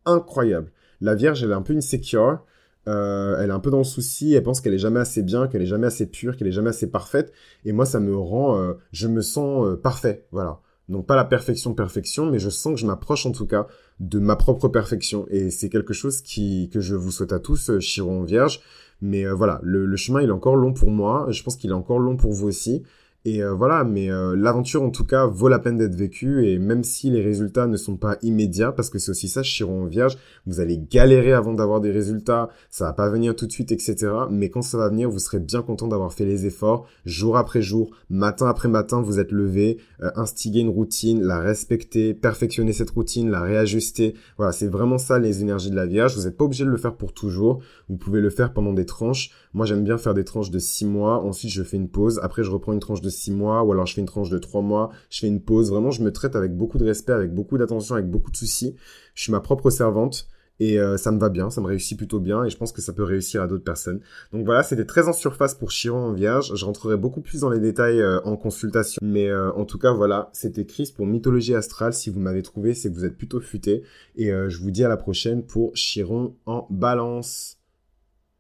incroyable. 0.06 0.72
La 1.01 1.15
Vierge, 1.15 1.44
elle 1.44 1.51
est 1.51 1.56
un 1.56 1.62
peu 1.62 1.75
insecure. 1.75 2.44
Elle 2.86 3.50
est 3.50 3.53
un 3.53 3.60
peu 3.60 3.70
dans 3.70 3.77
le 3.77 3.84
souci, 3.84 4.34
elle 4.34 4.41
pense 4.41 4.62
qu'elle 4.62 4.74
est 4.74 4.79
jamais 4.79 5.00
assez 5.00 5.22
bien, 5.22 5.48
qu'elle 5.48 5.62
est 5.62 5.68
jamais 5.68 5.86
assez 5.86 6.08
pure, 6.08 6.36
qu'elle 6.36 6.48
est 6.48 6.51
jamais 6.51 6.72
assez 6.72 6.89
parfaite. 6.89 7.32
Et 7.63 7.72
moi, 7.72 7.86
ça 7.86 8.00
me 8.00 8.18
rend, 8.18 8.74
je 8.91 9.08
me 9.08 9.22
sens 9.22 9.77
parfait, 9.84 10.25
voilà. 10.32 10.60
Donc 10.89 11.05
pas 11.05 11.15
la 11.15 11.24
perfection 11.24 11.74
perfection, 11.74 12.25
mais 12.25 12.39
je 12.39 12.50
sens 12.50 12.74
que 12.74 12.79
je 12.79 12.86
m'approche 12.86 13.25
en 13.25 13.31
tout 13.31 13.46
cas 13.46 13.67
de 14.00 14.19
ma 14.19 14.36
propre 14.36 14.67
perfection. 14.67 15.25
Et 15.29 15.51
c'est 15.51 15.69
quelque 15.69 15.93
chose 15.93 16.22
qui 16.22 16.69
que 16.74 16.81
je 16.81 16.96
vous 16.96 17.12
souhaite 17.12 17.31
à 17.31 17.39
tous, 17.39 17.72
Chiron 17.79 18.24
Vierge. 18.24 18.60
Mais 19.01 19.25
voilà, 19.29 19.62
le, 19.63 19.86
le, 19.86 19.96
chemin 19.96 20.22
il 20.22 20.29
est 20.29 20.34
encore 20.34 20.55
long 20.55 20.74
pour 20.74 20.89
moi. 20.89 21.27
Je 21.29 21.41
pense 21.43 21.55
qu'il 21.55 21.69
est 21.69 21.74
encore 21.74 22.00
long 22.00 22.17
pour 22.17 22.34
vous 22.34 22.48
aussi. 22.48 22.84
Et 23.26 23.44
euh, 23.44 23.54
voilà, 23.54 23.84
mais 23.84 24.10
euh, 24.10 24.34
l'aventure 24.36 24.82
en 24.82 24.92
tout 24.92 25.04
cas 25.04 25.26
vaut 25.26 25.50
la 25.50 25.60
peine 25.60 25.78
d'être 25.78 25.96
vécue 25.96 26.48
et 26.48 26.58
même 26.58 26.86
si 26.86 27.10
les 27.10 27.22
résultats 27.22 27.68
ne 27.68 27.76
sont 27.76 27.98
pas 27.98 28.18
immédiats, 28.22 28.72
parce 28.72 28.90
que 28.90 28.98
c'est 28.98 29.12
aussi 29.12 29.28
ça, 29.28 29.44
Chiron 29.44 29.86
Vierge, 29.86 30.18
vous 30.46 30.62
allez 30.62 30.78
galérer 30.78 31.34
avant 31.34 31.54
d'avoir 31.54 31.82
des 31.82 31.92
résultats, 31.92 32.50
ça 32.70 32.86
va 32.86 32.94
pas 32.94 33.10
venir 33.10 33.36
tout 33.36 33.46
de 33.46 33.52
suite, 33.52 33.74
etc. 33.74 34.10
Mais 34.32 34.50
quand 34.50 34.62
ça 34.62 34.78
va 34.78 34.88
venir, 34.88 35.10
vous 35.10 35.20
serez 35.20 35.40
bien 35.40 35.62
content 35.62 35.88
d'avoir 35.88 36.14
fait 36.14 36.24
les 36.24 36.46
efforts, 36.46 36.88
jour 37.06 37.36
après 37.36 37.62
jour, 37.62 37.92
matin 38.10 38.48
après 38.48 38.70
matin, 38.70 39.02
vous 39.02 39.20
êtes 39.20 39.34
levé, 39.34 39.80
euh, 40.02 40.12
instiguer 40.16 40.62
une 40.62 40.70
routine, 40.70 41.22
la 41.22 41.40
respecter, 41.40 42.14
perfectionner 42.14 42.72
cette 42.72 42.92
routine, 42.92 43.30
la 43.30 43.42
réajuster. 43.42 44.14
Voilà, 44.38 44.54
c'est 44.54 44.68
vraiment 44.68 44.98
ça 44.98 45.20
les 45.20 45.42
énergies 45.42 45.72
de 45.72 45.76
la 45.76 45.86
Vierge. 45.86 46.16
Vous 46.16 46.24
n'êtes 46.24 46.38
pas 46.38 46.46
obligé 46.46 46.64
de 46.64 46.70
le 46.70 46.78
faire 46.78 46.96
pour 46.96 47.14
toujours. 47.14 47.62
Vous 47.90 47.98
pouvez 47.98 48.22
le 48.22 48.30
faire 48.30 48.54
pendant 48.54 48.72
des 48.72 48.86
tranches. 48.86 49.32
Moi, 49.54 49.66
j'aime 49.66 49.84
bien 49.84 49.98
faire 49.98 50.14
des 50.14 50.24
tranches 50.24 50.52
de 50.52 50.60
six 50.60 50.86
mois. 50.86 51.24
Ensuite, 51.24 51.52
je 51.52 51.64
fais 51.64 51.78
une 51.78 51.90
pause. 51.90 52.20
Après, 52.24 52.44
je 52.44 52.52
reprends 52.52 52.72
une 52.72 52.80
tranche 52.80 53.02
six 53.10 53.32
mois. 53.32 53.63
Ou 53.63 53.72
alors, 53.72 53.86
je 53.86 53.94
fais 53.94 54.01
une 54.01 54.08
tranche 54.08 54.30
de 54.30 54.38
trois 54.38 54.62
mois. 54.62 54.92
Je 55.10 55.20
fais 55.20 55.28
une 55.28 55.42
pause. 55.42 55.72
Vraiment, 55.72 55.92
je 55.92 56.04
me 56.04 56.12
traite 56.12 56.36
avec 56.36 56.56
beaucoup 56.56 56.78
de 56.78 56.86
respect, 56.86 57.13
avec 57.13 57.34
beaucoup 57.34 57.58
d'attention, 57.58 57.96
avec 57.96 58.10
beaucoup 58.10 58.32
de 58.32 58.38
soucis. 58.38 58.75
Je 59.16 59.24
suis 59.24 59.32
ma 59.32 59.39
propre 59.39 59.70
servante. 59.70 60.28
Et 60.60 60.78
euh, 60.78 60.98
ça 60.98 61.12
me 61.12 61.20
va 61.20 61.30
bien, 61.30 61.50
ça 61.50 61.62
me 61.62 61.68
réussit 61.68 61.98
plutôt 61.98 62.20
bien 62.20 62.44
et 62.44 62.50
je 62.50 62.58
pense 62.58 62.72
que 62.72 62.82
ça 62.82 62.92
peut 62.92 63.04
réussir 63.04 63.42
à 63.42 63.48
d'autres 63.48 63.63
personnes. 63.63 64.01
Donc 64.34 64.46
voilà, 64.46 64.62
c'était 64.62 64.86
très 64.86 65.08
en 65.08 65.13
surface 65.13 65.56
pour 65.56 65.72
Chiron 65.72 66.10
en 66.10 66.13
Vierge. 66.13 66.54
Je 66.54 66.66
rentrerai 66.66 66.98
beaucoup 66.98 67.22
plus 67.22 67.42
dans 67.42 67.50
les 67.50 67.60
détails 67.60 68.01
euh, 68.01 68.20
en 68.25 68.36
consultation. 68.36 69.00
Mais 69.01 69.30
euh, 69.30 69.54
en 69.54 69.66
tout 69.66 69.78
cas, 69.78 69.94
voilà, 69.94 70.30
c'était 70.34 70.66
Chris 70.66 70.94
pour 70.96 71.06
Mythologie 71.06 71.56
Astrale. 71.56 71.94
Si 71.94 72.10
vous 72.10 72.20
m'avez 72.20 72.44
trouvé, 72.44 72.74
c'est 72.74 72.89
que 72.89 72.96
vous 72.96 73.06
êtes 73.06 73.18
plutôt 73.18 73.39
futé. 73.39 73.84
Et 74.16 74.30
je 74.30 74.62
vous 74.62 74.72
dis 74.72 74.84
à 74.84 74.89
la 74.89 74.98
prochaine 74.98 75.44
pour 75.44 75.72
Chiron 75.75 76.36
en 76.46 76.68
Balance. 76.70 77.58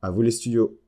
À 0.01 0.11
vous 0.11 0.21
les 0.21 0.31
studios. 0.31 0.78